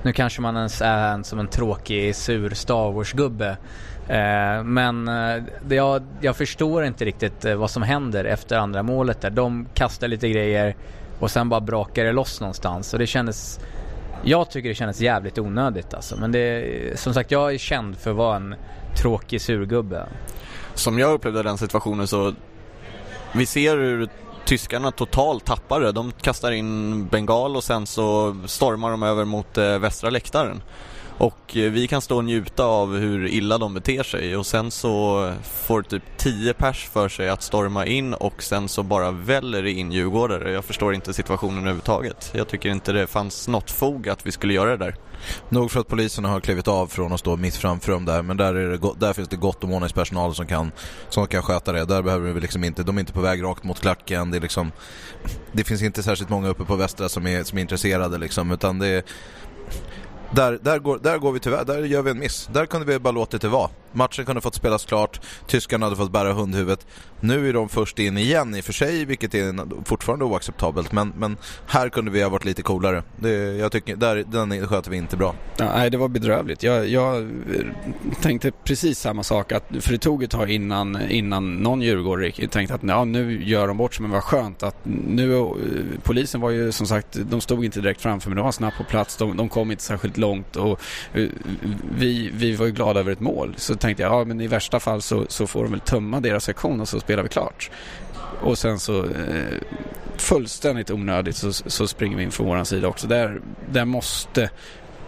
[0.04, 3.58] nu kanske man ens är en, som en tråkig, sur Star Wars-gubbe.
[4.08, 8.84] Eh, men eh, det, jag, jag förstår inte riktigt eh, vad som händer efter andra
[8.84, 9.30] målet där.
[9.30, 10.76] De kastar lite grejer
[11.20, 12.94] och sen bara brakar det loss någonstans.
[12.94, 13.60] Och det kändes...
[14.24, 16.16] Jag tycker det kändes jävligt onödigt alltså.
[16.18, 18.56] Men det, som sagt, jag är känd för att vara en
[19.02, 20.06] tråkig surgubbe.
[20.74, 22.34] Som jag upplevde den situationen så
[23.34, 24.10] vi ser hur
[24.46, 25.92] tyskarna totalt tappar det.
[25.92, 30.62] De kastar in bengal och sen så stormar de över mot eh, västra läktaren.
[31.18, 34.72] Och eh, vi kan stå och njuta av hur illa de beter sig och sen
[34.72, 39.64] så får typ 10 pers för sig att storma in och sen så bara väller
[39.64, 40.52] det in djurgårdare.
[40.52, 42.32] Jag förstår inte situationen överhuvudtaget.
[42.34, 44.96] Jag tycker inte det fanns något fog att vi skulle göra det där.
[45.50, 48.38] Nog för att poliserna har klivit av från att stå mitt framför dem där, men
[48.38, 50.72] där, är det där finns det gott om ordningspersonal som kan,
[51.10, 51.86] som kan sköta det.
[51.86, 54.32] Där behöver vi liksom inte, de är inte på väg rakt mot klacken.
[54.32, 54.72] Det, är liksom,
[55.52, 58.80] det finns inte särskilt många uppe på Västra som är, som är intresserade liksom, utan
[58.80, 59.04] det är,
[60.32, 62.50] där, där, går, där går vi tyvärr, där gör vi en miss.
[62.54, 63.70] Där kunde vi bara låtit det vara.
[63.96, 66.88] Matchen kunde fått spelas klart, tyskarna hade fått bära hundhuvudet.
[67.20, 70.92] Nu är de först in igen i och för sig, vilket är fortfarande oacceptabelt.
[70.92, 73.04] Men, men här kunde vi ha varit lite coolare.
[73.16, 75.36] Det, jag tycker, där, den sköter vi inte bra.
[75.58, 76.64] Ja, nej, det var bedrövligt.
[76.64, 77.28] Jag, jag eh,
[78.22, 79.52] tänkte precis samma sak.
[79.52, 83.68] Att, för det tog ett tag innan, innan någon djurgårdare tänkte att ja, nu gör
[83.68, 84.02] de bort sig.
[84.02, 85.38] Men vad skönt att nu...
[85.38, 85.46] Eh,
[86.04, 88.84] polisen var ju som sagt, de stod inte direkt framför men de var snabbt på
[88.84, 89.18] plats.
[89.18, 90.80] De, de kom inte särskilt långt och
[91.14, 91.30] eh,
[91.98, 93.54] vi, vi var ju glada över ett mål.
[93.58, 96.44] Så tänkte jag, ja men i värsta fall så, så får de väl tömma deras
[96.44, 97.72] sektion och så spelar vi klart.
[98.42, 99.60] Och sen så eh,
[100.18, 103.08] fullständigt onödigt så, så springer vi in från våran sida också.
[103.08, 103.42] Där,
[103.72, 104.50] där måste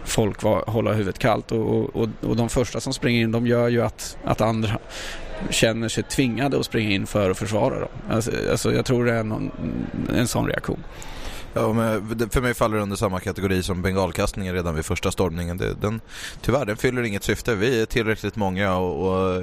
[0.04, 3.68] folk var, hålla huvudet kallt och, och, och de första som springer in de gör
[3.68, 4.78] ju att, att andra
[5.50, 7.88] känner sig tvingade att springa in för att försvara dem.
[8.10, 9.50] Alltså, alltså jag tror det är någon,
[10.16, 10.84] en sån reaktion.
[11.58, 15.56] Ja, men för mig faller det under samma kategori som bengalkastningen redan vid första stormningen.
[15.56, 16.00] Det, den,
[16.40, 17.54] tyvärr, den fyller inget syfte.
[17.54, 19.42] Vi är tillräckligt många och, och eh,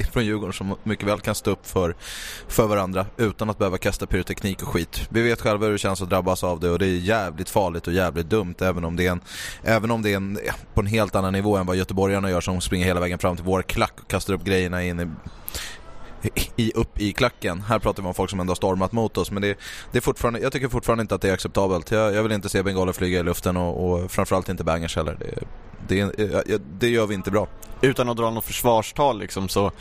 [0.12, 1.94] från Djurgården som mycket väl kan stå upp för,
[2.48, 5.08] för varandra utan att behöva kasta pyroteknik och skit.
[5.08, 7.86] Vi vet själva hur det känns att drabbas av det och det är jävligt farligt
[7.86, 9.20] och jävligt dumt även om det är, en,
[9.62, 10.38] även om det är en,
[10.74, 13.44] på en helt annan nivå än vad göteborgarna gör som springer hela vägen fram till
[13.44, 15.08] vår klack och kastar upp grejerna in i
[16.56, 17.60] i, upp i klacken.
[17.60, 19.58] Här pratar vi om folk som ändå har stormat mot oss men det,
[19.92, 21.90] det är fortfarande, jag tycker fortfarande inte att det är acceptabelt.
[21.90, 25.16] Jag, jag vill inte se bengaler flyga i luften och, och framförallt inte bangers heller.
[25.20, 25.44] Det,
[25.88, 27.48] det, det gör vi inte bra.
[27.80, 29.72] Utan att dra något försvarstal liksom så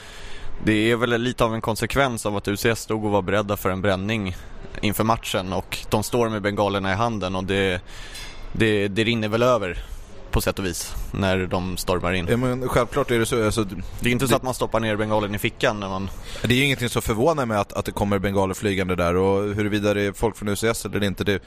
[0.63, 3.69] det är väl lite av en konsekvens av att UCS stod och var beredda för
[3.69, 4.35] en bränning
[4.81, 7.81] inför matchen och de står med bengalerna i handen och det,
[8.53, 9.83] det, det rinner väl över
[10.31, 12.27] på sätt och vis när de stormar in.
[12.29, 13.45] Ja, men självklart är det så.
[13.45, 13.63] Alltså,
[13.99, 16.09] Det är inte så att man stoppar ner bengalen i fickan när man...
[16.41, 19.55] Det är ju ingenting som förvånar mig att, att det kommer bengaler flygande där och
[19.55, 21.43] huruvida det är folk från UCS eller inte, det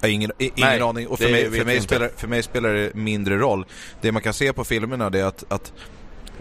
[0.00, 1.06] har ingen, ingen Nej, aning.
[1.06, 3.66] Och för det mig, för, mig spelar, för mig spelar det mindre roll.
[4.00, 5.72] Det man kan se på filmerna det är att, att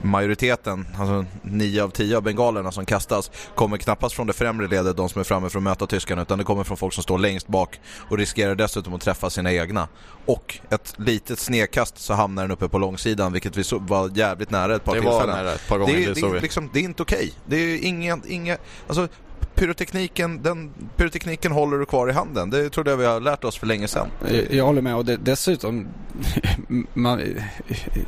[0.03, 4.97] majoriteten, alltså 9 av 10 av bengalerna som kastas, kommer knappast från det främre ledet,
[4.97, 7.17] de som är framme för att möta tyskarna, utan det kommer från folk som står
[7.17, 7.79] längst bak
[8.09, 9.87] och riskerar dessutom att träffa sina egna.
[10.25, 14.49] Och ett litet snedkast så hamnar den uppe på långsidan, vilket vi så, var jävligt
[14.49, 15.43] nära ett par Det var tillfällen.
[15.43, 17.33] nära ett par gånger, det, det det, liksom, det är inte okej.
[17.45, 19.07] Det är ingen, inga, alltså
[19.55, 22.49] pyrotekniken, den, pyrotekniken håller du kvar i handen.
[22.49, 24.07] Det trodde jag vi har lärt oss för länge sedan.
[24.31, 25.87] Jag, jag håller med och det, dessutom,
[26.93, 27.43] man, eh,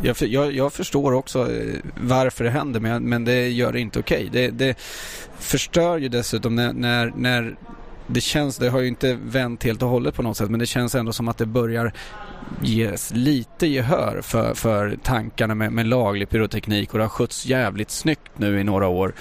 [0.02, 4.00] jag, jag, jag förstår också eh, varför det händer men, men det gör det inte
[4.00, 4.30] okej.
[4.32, 4.78] Det, det
[5.40, 7.56] förstör ju dessutom när, när, när
[8.08, 10.66] det känns, det har ju inte vänt helt och hållet på något sätt men det
[10.66, 11.94] känns ändå som att det börjar
[12.62, 17.92] ges lite gehör för, för tankarna med, med laglig pyroteknik och det har skötts jävligt
[17.92, 19.14] snyggt nu i några år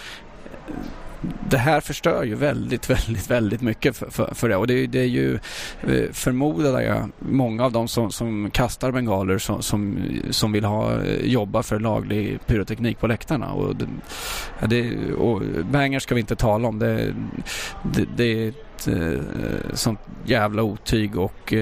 [1.50, 4.56] det här förstör ju väldigt, väldigt, väldigt mycket för, för, för det.
[4.56, 5.34] Och det, det är ju,
[5.82, 9.98] eh, förmodar jag, många av dem som, som kastar bengaler som, som,
[10.30, 13.52] som vill ha, eh, jobba för laglig pyroteknik på läktarna.
[13.52, 13.86] Och, det,
[14.60, 16.78] ja, det, och bangers ska vi inte tala om.
[16.78, 17.14] Det,
[17.82, 21.54] det, det är ett eh, sånt jävla otyg och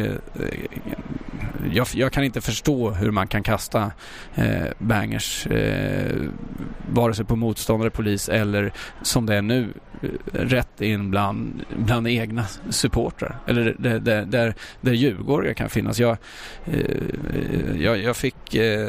[1.73, 3.93] jag, jag kan inte förstå hur man kan kasta
[4.35, 6.17] eh, bangers eh,
[6.89, 8.73] vare sig på motståndare, polis eller
[9.03, 9.73] som det är nu
[10.03, 13.39] eh, rätt in bland, bland egna supportrar.
[13.47, 15.99] Eller där, där, där, där djurgårdare kan finnas.
[15.99, 16.17] Jag,
[16.65, 18.55] eh, jag, jag fick...
[18.55, 18.89] Eh,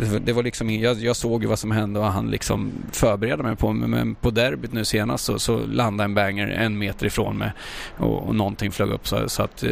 [0.00, 3.42] det, det var liksom, jag, jag såg ju vad som hände och han liksom förberedde
[3.42, 7.38] mig på men på derbyt nu senast så, så landade en banger en meter ifrån
[7.38, 7.52] mig
[7.96, 9.70] och, och någonting flög upp så, så att eh,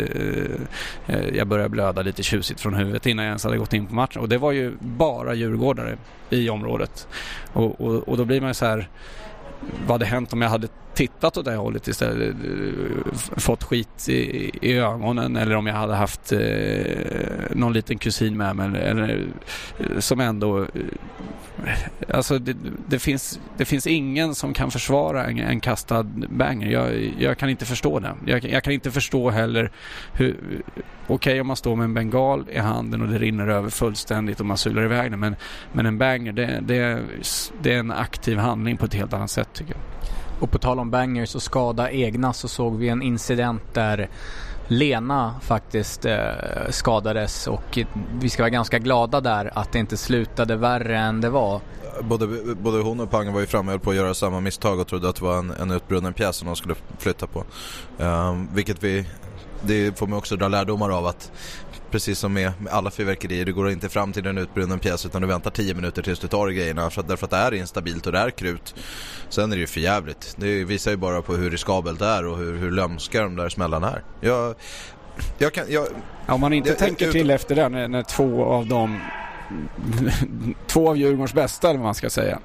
[1.06, 3.94] eh jag började blöda lite tjusigt från huvudet innan jag ens hade gått in på
[3.94, 4.22] matchen.
[4.22, 5.96] Och det var ju bara djurgårdare
[6.30, 7.08] i området.
[7.52, 8.88] Och, och, och då blir man ju så här,
[9.86, 10.68] vad hade hänt om jag hade
[10.98, 15.74] tittat åt det här hållet istället, eh, fått skit i, i ögonen eller om jag
[15.74, 16.38] hade haft eh,
[17.50, 19.26] någon liten kusin med mig eller, eller
[19.78, 20.66] eh, som ändå eh,
[22.14, 22.56] Alltså det,
[22.88, 26.66] det, finns, det finns ingen som kan försvara en, en kastad banger.
[26.66, 28.14] Jag, jag kan inte förstå det.
[28.26, 29.70] Jag, jag kan inte förstå heller
[30.12, 30.36] hur...
[31.06, 34.40] Okej okay, om man står med en bengal i handen och det rinner över fullständigt
[34.40, 35.20] och man sular iväg den.
[35.20, 35.36] Men,
[35.72, 37.02] men en banger det, det,
[37.62, 39.97] det är en aktiv handling på ett helt annat sätt tycker jag.
[40.40, 44.08] Och på tal om bangers och skada egna så såg vi en incident där
[44.68, 46.16] Lena faktiskt eh,
[46.70, 47.78] skadades och
[48.20, 51.60] vi ska vara ganska glada där att det inte slutade värre än det var.
[52.02, 54.80] Både, både hon och Pangen var ju framme och höll på att göra samma misstag
[54.80, 57.44] och trodde att det var en, en utbrunnen pjäs som de skulle flytta på.
[57.98, 59.06] Um, vilket vi,
[59.62, 61.32] det får man också dra lärdomar av att
[61.90, 65.22] precis som med, med alla fyrverkerier, du går inte fram till en utbrunnen pjäs utan
[65.22, 68.06] du väntar 10 minuter tills du tar grejerna för att, därför att det är instabilt
[68.06, 68.74] och det är krut.
[69.28, 70.34] Sen är det ju för jävligt.
[70.38, 73.48] Det visar ju bara på hur riskabelt det är och hur, hur lömska de där
[73.48, 74.02] smällarna är.
[74.20, 74.54] Jag,
[75.38, 75.86] jag kan, jag,
[76.26, 79.00] Ja, om man inte jag- tänker jag- till efter det när, när två av dem
[80.66, 82.38] två av Djurgårdens bästa eller vad man ska säga.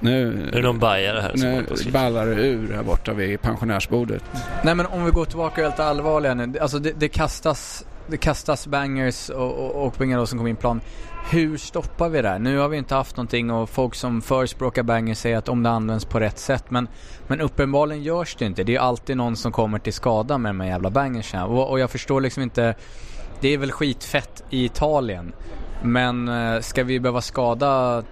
[0.00, 4.22] Nu, Nu är bajare här nu ballar det ur här borta vid pensionärsbordet.
[4.64, 6.58] Nej men om vi går tillbaka helt allvarliga nu.
[6.58, 10.80] Alltså det, det kastas det kastas bangers och, och, och pengar som kommer in plan.
[11.30, 12.38] Hur stoppar vi det här?
[12.38, 15.70] Nu har vi inte haft någonting och folk som förespråkar bangers säger att om det
[15.70, 16.70] används på rätt sätt.
[16.70, 16.88] Men,
[17.26, 18.64] men uppenbarligen görs det inte.
[18.64, 21.42] Det är alltid någon som kommer till skada med de här jävla bangersen.
[21.42, 22.74] Och, och jag förstår liksom inte.
[23.40, 25.32] Det är väl skitfett i Italien.
[25.82, 28.02] Men eh, ska vi behöva skada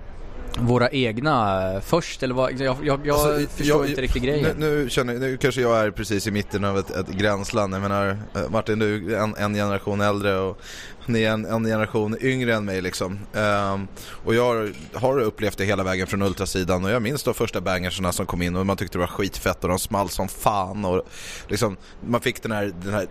[0.58, 2.52] våra egna eh, först eller vad?
[2.52, 4.56] Jag, jag, jag Alltså, förstår jag- inte riktigt grejen.
[4.58, 7.74] Nu, nu, känner, nu kanske jag är precis i mitten av ett, ett gränsland.
[7.74, 10.60] Jag menar, eh, Martin du är en, en generation äldre och
[11.06, 13.18] ni är en, en generation yngre än mig liksom.
[13.34, 13.88] Ehm,
[14.24, 17.60] och jag har, har upplevt det hela vägen från ultrasidan och jag minns de första
[17.60, 20.84] bangerserna som kom in och man tyckte det var skitfett och de small som fan
[20.84, 21.02] och
[21.48, 21.76] liksom,
[22.06, 23.06] man fick den här, den här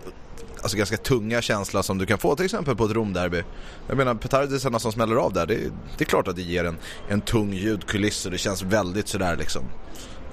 [0.62, 3.42] alltså ganska tunga känsla som du kan få till exempel på ett Romderby.
[3.88, 6.64] Jag menar petardisarna som smäller av där, det, är- det är klart att det ger
[6.64, 6.76] en,
[7.08, 9.62] en tung ljudkuliss och det känns väldigt sådär liksom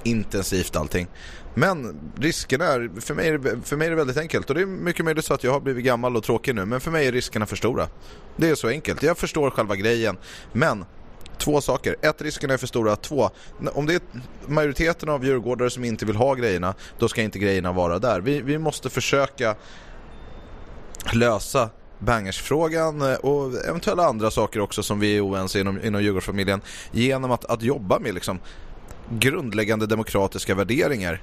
[0.02, 1.06] intensivt allting.
[1.54, 4.62] Men riskerna är, för mig, är det- för mig är det väldigt enkelt och det
[4.62, 7.06] är mycket möjligt så att jag har blivit gammal och tråkig nu men för mig
[7.06, 7.88] är riskerna för stora.
[8.36, 10.16] Det är så enkelt, jag förstår själva grejen
[10.52, 10.84] men
[11.38, 11.96] Två saker.
[12.02, 12.96] Ett, riskerna är för stora.
[12.96, 13.30] Två,
[13.72, 14.00] om det är
[14.46, 18.20] majoriteten av djurgårdare som inte vill ha grejerna, då ska inte grejerna vara där.
[18.20, 19.54] Vi, vi måste försöka
[21.14, 26.60] lösa bangersfrågan eh, och eventuella andra saker också som vi är oense inom, inom Djurgårdsfamiljen
[26.92, 28.40] genom att, att jobba med liksom
[29.10, 31.22] grundläggande demokratiska värderingar.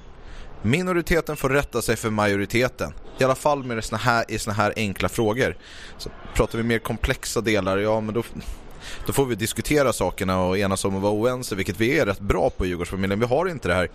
[0.62, 2.92] Minoriteten får rätta sig för majoriteten.
[3.18, 5.56] I alla fall med såna här, i såna här enkla frågor.
[5.98, 8.22] Så pratar vi mer komplexa delar, ja men då,
[9.06, 12.20] då får vi diskutera sakerna och enas om att vara oense, vilket vi är rätt
[12.20, 13.20] bra på i Djurgårdsfamiljen.
[13.20, 13.88] Vi har inte det här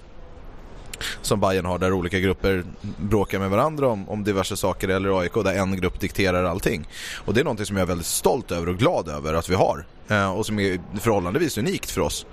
[1.21, 2.63] som Bayern har där olika grupper
[2.97, 6.87] bråkar med varandra om, om diverse saker eller AIK där en grupp dikterar allting.
[7.25, 9.55] Och det är någonting som jag är väldigt stolt över och glad över att vi
[9.55, 12.25] har eh, och som är förhållandevis unikt för oss.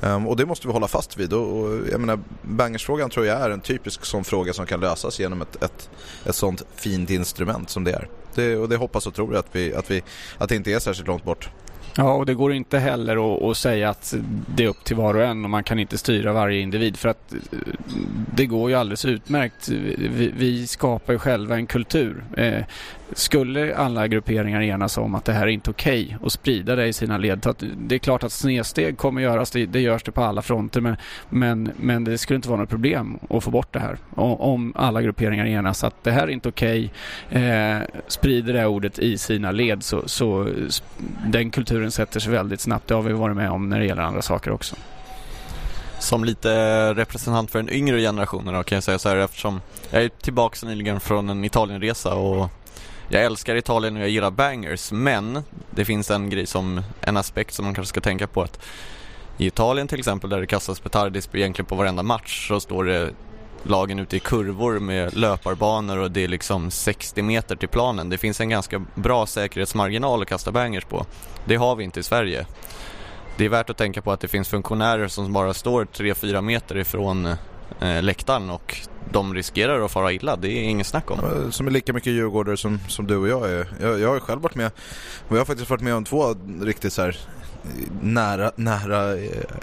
[0.00, 1.32] Um, och det måste vi hålla fast vid.
[1.32, 5.20] Och, och, jag menar, bangersfrågan tror jag är en typisk sån fråga som kan lösas
[5.20, 5.90] genom ett, ett,
[6.24, 8.08] ett sånt fint instrument som det är.
[8.34, 10.02] Det, och det hoppas och tror jag att, vi, att, vi,
[10.38, 11.48] att det inte är särskilt långt bort.
[11.96, 14.14] Ja, och det går inte heller att, att, säga att
[14.54, 17.08] det är upp till var och en och man kan inte styra varje individ för
[17.08, 17.58] att eh,
[18.34, 19.68] det går ju alldeles utmärkt.
[19.68, 22.24] Vi, vi skapar ju själva en kultur.
[22.36, 22.64] Eh,
[23.12, 26.86] skulle alla grupperingar enas om att det här är inte okej okay och sprida det
[26.86, 27.54] i sina led.
[27.76, 30.96] det är klart att snedsteg kommer göras, det, det görs det på alla fronter men,
[31.28, 33.98] men, men det skulle inte vara något problem att få bort det här.
[34.14, 36.92] Om alla grupperingar enas att det här är inte okej,
[37.30, 40.48] okay, eh, sprider det här ordet i sina led så, så
[41.26, 42.88] den kulturen sätter sig väldigt snabbt.
[42.88, 44.76] Det har vi varit med om när det gäller andra saker också.
[45.98, 46.48] Som lite
[46.94, 50.66] representant för den yngre generationen då, kan jag säga så här eftersom jag är tillbaka
[50.66, 52.50] nyligen från en Italienresa och
[53.08, 57.54] jag älskar Italien och jag gillar bangers men det finns en grej som, en aspekt
[57.54, 58.60] som man kanske ska tänka på att
[59.38, 63.10] i Italien till exempel där det kastas petardis egentligen på varenda match så står det
[63.62, 68.08] lagen ute i kurvor med löparbanor och det är liksom 60 meter till planen.
[68.08, 71.06] Det finns en ganska bra säkerhetsmarginal att kasta bangers på.
[71.44, 72.46] Det har vi inte i Sverige.
[73.36, 76.76] Det är värt att tänka på att det finns funktionärer som bara står 3-4 meter
[76.76, 77.34] ifrån
[77.80, 78.76] eh, läktaren och
[79.12, 81.18] de riskerar att fara illa, det är inget snack om.
[81.52, 83.68] Som är lika mycket djurgårdare som, som du och jag är.
[83.80, 84.70] Jag, jag har själv varit med,
[85.28, 87.18] och jag har faktiskt varit med om två riktigt så här
[88.00, 89.16] nära, nära,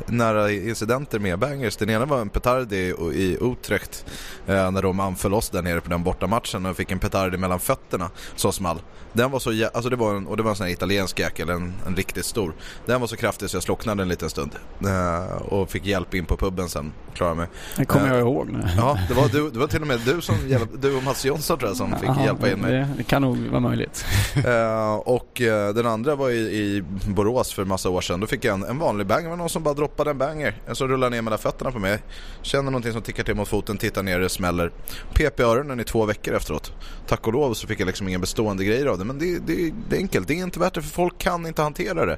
[0.08, 1.78] nära incidenter med bangers.
[1.78, 2.78] Den ena var en petardi
[3.14, 4.06] i Utrecht
[4.47, 7.38] eh, när de anföll oss där nere på den borta matchen och fick en petardi
[7.38, 8.82] mellan fötterna som small.
[9.14, 11.49] Den var så, alltså det var en, och det var en sån här italiensk jäkel,
[11.49, 12.54] en, en riktigt stor.
[12.86, 14.51] Den var så kraftig så jag slocknade en liten stund
[14.86, 16.93] eh, och fick hjälp in på puben sen.
[17.14, 17.47] Klarade mig.
[17.78, 18.68] Det kommer jag ihåg nu.
[18.78, 20.36] Ja, det var, du, det var till och med du, som
[20.78, 22.72] du och Mats Jonsson tror jag som fick Aha, hjälpa in mig.
[22.72, 24.06] Det, det, kan nog vara möjligt.
[24.45, 25.41] Eh, och
[25.76, 28.20] den andra var i, i Borås för massa år sedan.
[28.20, 29.24] Då fick jag en, en vanlig banger.
[29.24, 30.62] Det var någon som bara droppade en banger.
[30.68, 32.00] En som rullar ner mellan fötterna på mig.
[32.41, 34.72] Känner någonting som tickar till mot foten, tittar ner, det smäller.
[35.14, 36.74] Pep i öronen i två veckor efteråt.
[37.08, 39.06] Tack och lov så fick jag liksom ingen bestående grejer av det.
[39.06, 40.28] Men det, det, det är enkelt.
[40.28, 42.18] Det är inte värt det för folk kan inte hantera det.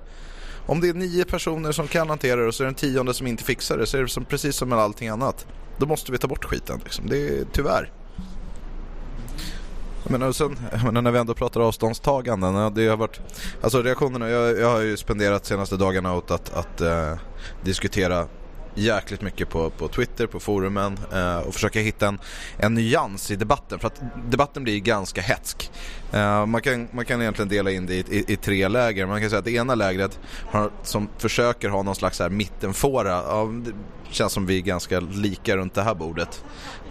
[0.67, 3.13] Om det är nio personer som kan hantera det och så är det en tionde
[3.13, 5.47] som inte fixar det så är det som, precis som med allting annat.
[5.77, 6.81] Då måste vi ta bort skiten.
[6.83, 7.09] Liksom.
[7.09, 7.91] Det är tyvärr.
[10.09, 10.57] Men sen,
[10.91, 13.19] men när vi ändå pratar avståndstaganden, det har varit,
[13.61, 17.13] alltså reaktionerna, jag, jag har ju spenderat senaste dagarna åt att, att eh,
[17.63, 18.27] diskutera
[18.75, 22.19] jäkligt mycket på, på Twitter, på forumen eh, och försöka hitta en,
[22.57, 25.71] en nyans i debatten för att debatten blir ganska hetsk.
[26.11, 29.05] Eh, man, kan, man kan egentligen dela in det i, i, i, tre läger.
[29.05, 30.19] Man kan säga att det ena lägret
[30.51, 33.71] har, som försöker ha någon slags här mittenfåra, ja, det
[34.09, 36.43] känns som vi är ganska lika runt det här bordet.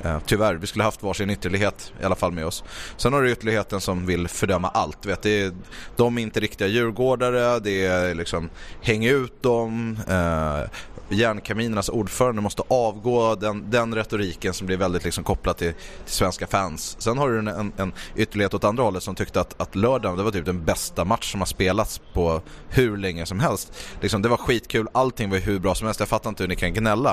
[0.02, 2.64] Eh, tyvärr, vi skulle haft varsin ytterlighet i alla fall med oss.
[2.96, 5.06] Sen har du ytterligheten som vill fördöma allt.
[5.06, 5.52] Vet, det är,
[5.96, 8.50] de är inte riktiga djurgårdare, det är liksom
[8.82, 9.98] häng ut dem.
[10.08, 10.70] Eh,
[11.08, 15.72] järnkaminernas ordförande måste avgå, den, den retoriken som blir väldigt liksom kopplad till,
[16.04, 16.96] till svenska fans.
[16.98, 20.16] Sen har du en, en, en ytterlighet åt andra hållet som tyckte att, att lördagen
[20.18, 23.72] det var typ den bästa match som har spelats på hur länge som helst.
[24.00, 26.00] Liksom, det var skitkul, allting var hur bra som helst.
[26.00, 27.03] Jag fattar inte hur ni kan gnälla.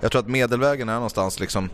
[0.00, 1.70] Jag tror att medelvägen är någonstans liksom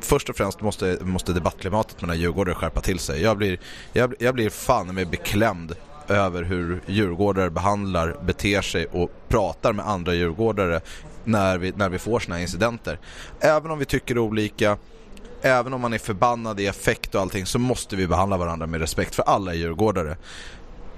[0.00, 3.22] först och främst måste, måste debattklimatet mellan Djurgårdare skärpa till sig.
[3.22, 3.60] Jag blir,
[3.92, 5.76] jag, jag blir fan med beklämd
[6.08, 10.80] över hur djurgårdare behandlar, beter sig och pratar med andra djurgårdare
[11.24, 12.98] när vi, när vi får sådana här incidenter.
[13.40, 14.78] Även om vi tycker olika,
[15.42, 18.80] även om man är förbannad i effekt och allting så måste vi behandla varandra med
[18.80, 20.16] respekt för alla djurgårdare.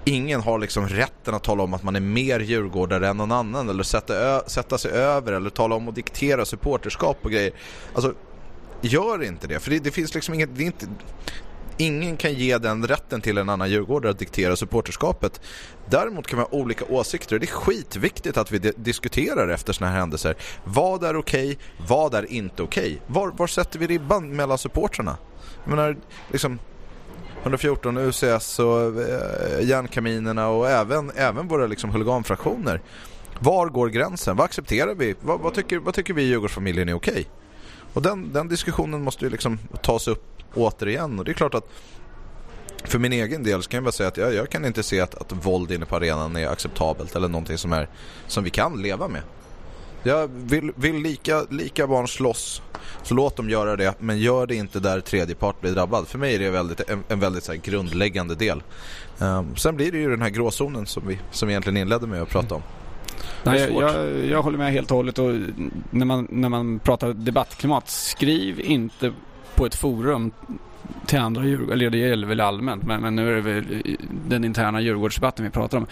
[0.09, 3.69] Ingen har liksom rätten att tala om att man är mer djurgårdare än någon annan
[3.69, 7.53] eller sätta, sätta sig över eller tala om och diktera supporterskap och grejer.
[7.95, 8.15] Alltså,
[8.81, 9.61] gör inte det.
[9.61, 10.87] För det, det finns liksom inget, det är inte,
[11.77, 15.41] ingen kan ge den rätten till en annan djurgårdare att diktera supporterskapet.
[15.91, 19.93] Däremot kan man ha olika åsikter och det är skitviktigt att vi diskuterar efter sådana
[19.93, 20.37] här händelser.
[20.65, 21.51] Vad är okej?
[21.51, 22.83] Okay, vad är inte okej?
[22.83, 22.99] Okay?
[23.07, 25.17] Var, var sätter vi ribban mellan supportrarna?
[25.65, 25.97] Jag menar,
[26.33, 26.59] liksom
[27.47, 32.81] 114 UCS och eh, järnkaminerna och även, även våra liksom huliganfraktioner.
[33.39, 34.37] Var går gränsen?
[34.37, 35.15] Vad accepterar vi?
[35.21, 37.13] Vad, vad, tycker, vad tycker vi i Djurgårdsfamiljen är okej?
[37.13, 37.25] Okay?
[37.93, 40.25] Och den, den diskussionen måste ju liksom tas upp
[40.55, 41.19] återigen.
[41.19, 41.69] Och det är klart att
[42.85, 45.01] för min egen del så kan jag bara säga att jag, jag kan inte se
[45.01, 47.89] att, att våld inne på arenan är acceptabelt eller någonting som, är,
[48.27, 49.23] som vi kan leva med.
[50.07, 52.63] Jag vill, vill lika, lika barn slåss
[53.03, 56.09] så låt dem göra det men gör det inte där tredje part blir drabbad.
[56.09, 58.63] För mig är det väldigt, en, en väldigt så grundläggande del.
[59.19, 62.23] Um, sen blir det ju den här gråzonen som vi, som vi egentligen inledde med
[62.23, 62.63] att prata om.
[63.45, 65.35] Nej, jag, jag håller med helt och hållet och
[65.91, 69.13] när man, när man pratar debattklimat, skriv inte
[69.55, 70.31] på ett forum
[71.07, 73.97] till andra Djurgården, eller det gäller väl allmänt, men, men nu är det väl
[74.29, 75.87] den interna Djurgårdsdebatten vi pratar om.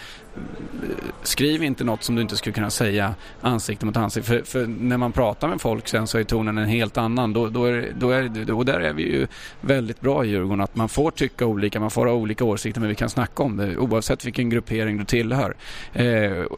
[1.23, 4.29] Skriv inte något som du inte skulle kunna säga ansikte mot ansikte.
[4.29, 7.33] För, för när man pratar med folk sen så är tonen en helt annan.
[7.33, 9.27] Då, då är, då är, och där är vi ju
[9.61, 10.61] väldigt bra i Djurgården.
[10.61, 13.57] Att man får tycka olika, man får ha olika åsikter men vi kan snacka om
[13.57, 15.55] det oavsett vilken gruppering du tillhör.
[15.93, 16.05] Eh,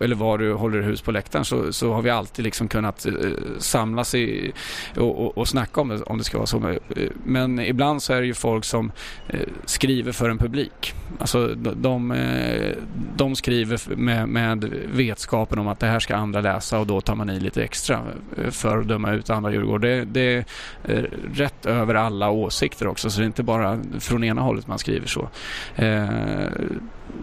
[0.02, 3.14] eller var du håller hus på läktaren så, så har vi alltid liksom kunnat eh,
[3.58, 4.52] samlas i,
[4.96, 6.78] och, och, och snacka om det om det ska vara så.
[7.24, 8.92] Men eh, ibland så är det ju folk som
[9.28, 10.94] eh, skriver för en publik.
[11.20, 16.80] Alltså de, de, eh, skriver med, med vetskapen om att det här ska andra läsa
[16.80, 18.02] och då tar man i lite extra
[18.38, 19.82] eh, för att döma ut andra Djurgården.
[19.82, 20.46] Det, det är
[20.84, 21.04] eh,
[21.34, 25.08] rätt över alla åsikter också så det är inte bara från ena hållet man skriver
[25.08, 25.30] så.
[25.76, 26.08] Eh,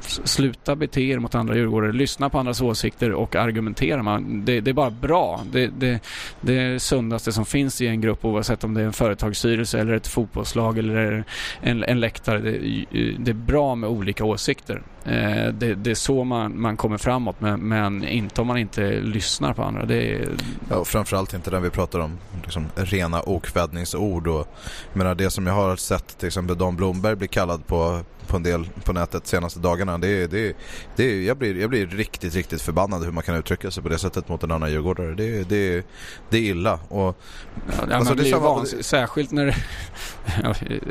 [0.01, 4.03] Sluta bete er mot andra djurgårdare, lyssna på andras åsikter och argumentera.
[4.03, 5.41] Man, det, det är bara bra.
[5.53, 6.01] Det, det,
[6.41, 9.81] det är det sundaste som finns i en grupp oavsett om det är en företagsstyrelse
[9.81, 11.25] eller ett fotbollslag eller
[11.61, 12.39] en, en läktare.
[12.39, 12.87] Det,
[13.19, 14.83] det är bra med olika åsikter.
[15.05, 18.91] Eh, Det, det är så man, man kommer framåt men, men inte om man inte
[19.01, 19.85] lyssnar på andra.
[19.85, 20.29] Det är,
[20.71, 24.27] Ja, och framförallt inte när vi pratar om liksom, rena okvädningsord.
[24.27, 24.49] Och,
[24.93, 28.37] jag menar, det som jag har sett till exempel Dan Blomberg bli kallad på, på
[28.37, 29.99] en del på nätet senaste dagarna.
[29.99, 30.55] Det, är- det, är-
[30.97, 33.89] det, är- jag, blir, jag blir riktigt, riktigt förbannad hur man kan uttrycka sig på
[33.89, 35.15] det sättet mot en annan djurgårdare.
[35.15, 35.87] Det, det,
[36.31, 36.79] det är illa.
[36.89, 37.19] Och,
[37.89, 39.55] Ja, alltså, blir ju samma- vans- särskilt när det,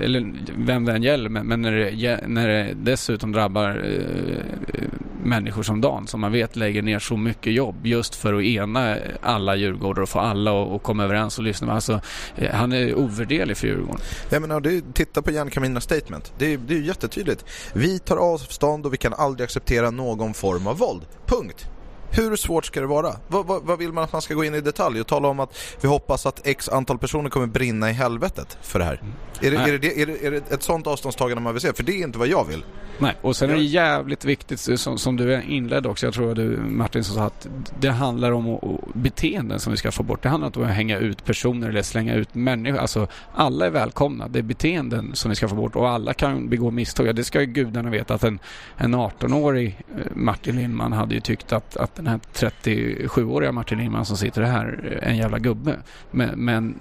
[0.03, 4.83] eller vem det än gäller, men, men när, det, när det dessutom drabbar eh, Eh,
[5.23, 8.97] människor som Dan, som man vet lägger ner så mycket jobb just för att ena
[9.21, 11.73] alla djurgårdar och få alla att komma överens och lyssna.
[11.73, 12.01] Alltså,
[12.35, 14.01] eh, han är ovärderlig för Djurgården.
[14.29, 16.33] Jag menar, du, titta på Järnkaminernas statement.
[16.37, 17.45] Det, är- det är ju jättetydligt.
[17.73, 21.01] Vi tar avstånd och vi kan aldrig acceptera någon form av våld.
[21.25, 21.69] Punkt.
[22.15, 23.15] Hur svårt ska det vara?
[23.27, 25.39] Vad, vad, vad vill man att man ska gå in i detalj och tala om
[25.39, 29.01] att vi hoppas att x antal personer kommer brinna i helvetet för det här?
[29.41, 31.73] Är det, är, det, är, det, är det ett sånt avståndstagande man vill se?
[31.73, 32.63] För det är inte vad jag vill.
[32.99, 36.35] Nej, och sen är det jävligt viktigt som, som du inledde också, jag tror att
[36.35, 37.47] du Martin som sa att
[37.79, 40.23] det handlar om att- beteenden som vi ska få bort.
[40.23, 42.79] Det handlar inte om att hänga ut personer eller slänga ut människor.
[42.79, 44.27] Alltså alla är välkomna.
[44.27, 47.07] Det är beteenden som vi ska få bort och alla kan begå misstag.
[47.07, 48.39] Ja, det ska ju gudarna veta att en,
[48.77, 54.05] en 18-årig eh, Martin Lindman hade ju tyckt att, att den här 37-åriga Martin Lindman
[54.05, 54.65] som sitter här
[55.01, 55.79] är en jävla gubbe.
[56.11, 56.75] Men, men,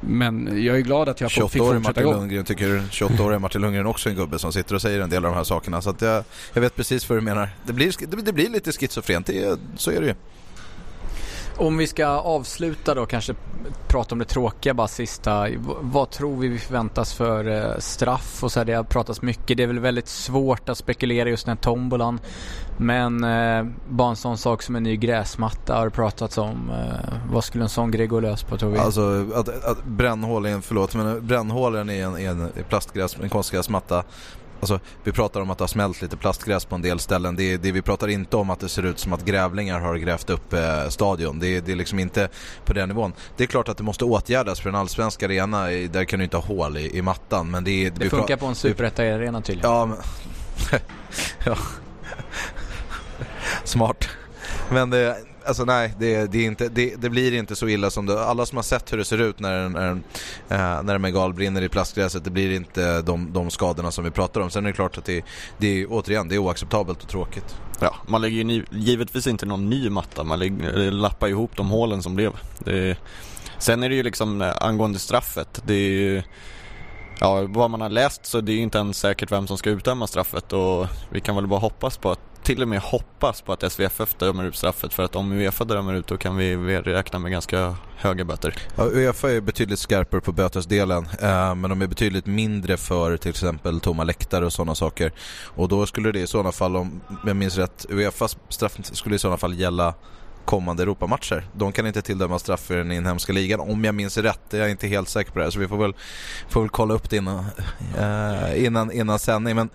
[0.00, 2.12] men jag är glad att jag fick 28-årig fortsätta Martin gå.
[2.12, 5.24] Lundgren tycker 28-åriga Martin Lundgren också är en gubbe som sitter och säger en del
[5.24, 5.82] av de här sakerna.
[5.82, 7.48] Så jag, jag vet precis vad du menar.
[7.66, 10.14] Det blir, det, det blir lite schizofrent, det, så är det ju.
[11.56, 13.34] Om vi ska avsluta då kanske
[13.88, 15.46] prata om det tråkiga bara sista.
[15.80, 19.56] Vad tror vi vi förväntas för eh, straff och så här, det har pratats mycket.
[19.56, 22.20] Det är väl väldigt svårt att spekulera just den här tombolan.
[22.76, 26.70] Men eh, bara en sån sak som en ny gräsmatta har det pratats om.
[26.70, 28.78] Eh, vad skulle en sån grej gå lös på tror vi?
[28.78, 34.04] Alltså att, att brännhålen, förlåt men brännhålen är en, i en plastgräs, en konstgräsmatta
[34.62, 37.36] Alltså vi pratar om att det har smält lite plastgräs på en del ställen.
[37.36, 40.30] Det, det, vi pratar inte om att det ser ut som att grävlingar har grävt
[40.30, 41.38] upp eh, stadion.
[41.38, 42.28] Det, det är liksom inte
[42.64, 43.12] på den nivån.
[43.36, 46.36] Det är klart att det måste åtgärdas för en allsvensk arena, där kan du inte
[46.36, 47.50] ha hål i, i mattan.
[47.50, 49.70] Men det, det funkar på en superetta-arena tydligen.
[49.70, 49.96] Ja, men...
[51.44, 51.56] ja.
[53.64, 54.08] Smart.
[54.70, 55.16] Men det,
[55.46, 58.24] alltså nej, det, det, är inte, det, det blir inte så illa som det...
[58.24, 60.04] Alla som har sett hur det ser ut när en, när en,
[60.48, 64.10] eh, när en megal brinner i plastgräset, det blir inte de, de skadorna som vi
[64.10, 64.50] pratar om.
[64.50, 65.24] Sen är det klart att det,
[65.58, 67.56] det är, återigen, det är oacceptabelt och tråkigt.
[67.80, 71.56] Ja, man lägger ju ny, givetvis inte någon ny matta, man lägger, eh, lappar ihop
[71.56, 72.32] de hålen som blev.
[72.58, 72.96] Det
[73.58, 76.22] sen är det ju liksom eh, angående straffet, det är ju
[77.22, 79.70] Ja, vad man har läst så det är ju inte ens säkert vem som ska
[79.70, 83.52] utdöma straffet och vi kan väl bara hoppas på att, till och med hoppas på
[83.52, 87.18] att SVFF dömer ut straffet för att om Uefa dömer ut då kan vi räkna
[87.18, 88.54] med ganska höga böter.
[88.76, 93.30] Ja, Uefa är betydligt skarpare på bötesdelen eh, men de är betydligt mindre för till
[93.30, 95.12] exempel tomma läktare och sådana saker.
[95.44, 99.18] Och då skulle det i sådana fall, om jag minns rätt, Uefas straff skulle i
[99.18, 99.94] sådana fall gälla
[100.44, 101.46] kommande Europamatcher.
[101.56, 104.40] De kan inte tilldöma straff för den inhemska ligan om jag minns rätt.
[104.50, 105.94] Jag är inte helt säker på det här så vi får väl,
[106.48, 107.44] får väl kolla upp det innan,
[107.98, 109.56] eh, innan, innan sändning.
[109.56, 109.70] Men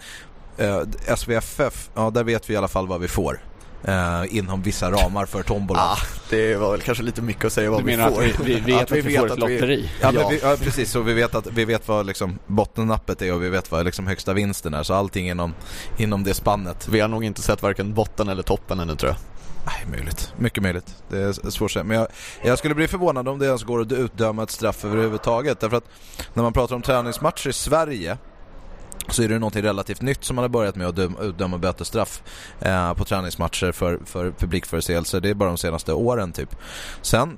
[0.58, 3.40] eh, SVFF, ja där vet vi i alla fall vad vi får.
[3.84, 5.80] Eh, inom vissa ramar för tombola.
[5.82, 5.98] Ah,
[6.30, 8.24] det var väl kanske lite mycket att säga vad Du vi menar får.
[8.26, 9.90] att vi- vi vet att vi får ett lotteri?
[10.02, 13.34] Ja, men vi, ja precis, så vi vet, att, vi vet vad liksom bottennappet är
[13.34, 14.84] och vi vet vad liksom högsta vinsten är.
[14.84, 15.54] Så allting inom,
[15.98, 16.88] inom det spannet.
[16.88, 19.18] Vi har nog inte sett varken botten eller toppen ännu tror jag.
[19.68, 20.34] Nej, möjligt.
[20.38, 21.04] Mycket möjligt.
[21.10, 21.84] Det är svårt att säga.
[21.84, 22.08] Men jag,
[22.44, 25.60] jag skulle bli förvånad om det ens går att utdöma ett straff överhuvudtaget.
[25.60, 25.90] Därför att
[26.34, 28.18] när man pratar om träningsmatcher i Sverige
[29.10, 32.22] så är det något relativt nytt som man har börjat med att döma, bötesstraff
[32.60, 35.20] eh, på träningsmatcher för, för publikförseelser.
[35.20, 36.56] Det är bara de senaste åren typ.
[37.02, 37.38] Sen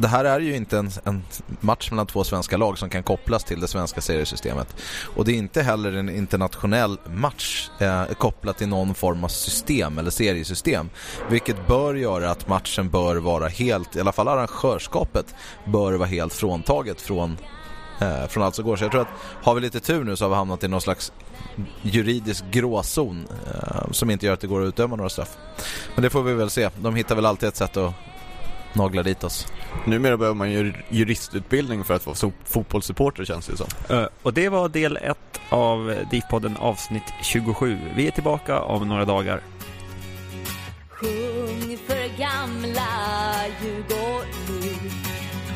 [0.00, 1.22] det här är ju inte en, en,
[1.60, 4.76] match mellan två svenska lag som kan kopplas till det svenska seriesystemet.
[5.16, 9.98] Och det är inte heller en internationell match eh, kopplat till någon form av system
[9.98, 10.90] eller seriesystem.
[11.30, 15.34] Vilket bör göra att matchen bör vara helt, i alla fall arrangörskapet,
[15.64, 17.36] bör vara helt fråntaget från
[18.00, 18.76] eh, från allt som går.
[18.76, 19.08] Så jag tror att
[19.42, 21.12] har vi lite tur nu så har vi hamnat i någon slags
[21.82, 25.36] juridisk gråzon eh, som inte gör att det går att utdöma några straff.
[25.94, 26.70] Men det får vi väl se.
[26.76, 27.94] De hittar väl alltid ett sätt att
[28.72, 29.46] nagla dit oss.
[29.84, 33.96] Numera behöver man ju juristutbildning för att vara fotbollssupporter känns det som.
[33.96, 37.78] Uh, och det var del ett av DIF-podden avsnitt 27.
[37.96, 39.40] Vi är tillbaka om några dagar.
[40.88, 42.88] Sjung för gamla
[43.62, 44.90] Djurgården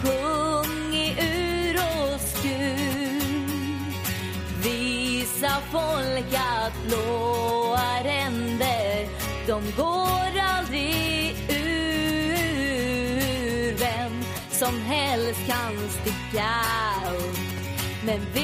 [0.02, 3.14] Sjung i ur och skur
[4.62, 9.08] Visa folk att blåa ränder
[9.46, 10.43] de går
[14.64, 16.50] som helst kan sticka
[17.18, 17.38] upp.
[18.06, 18.43] Men vi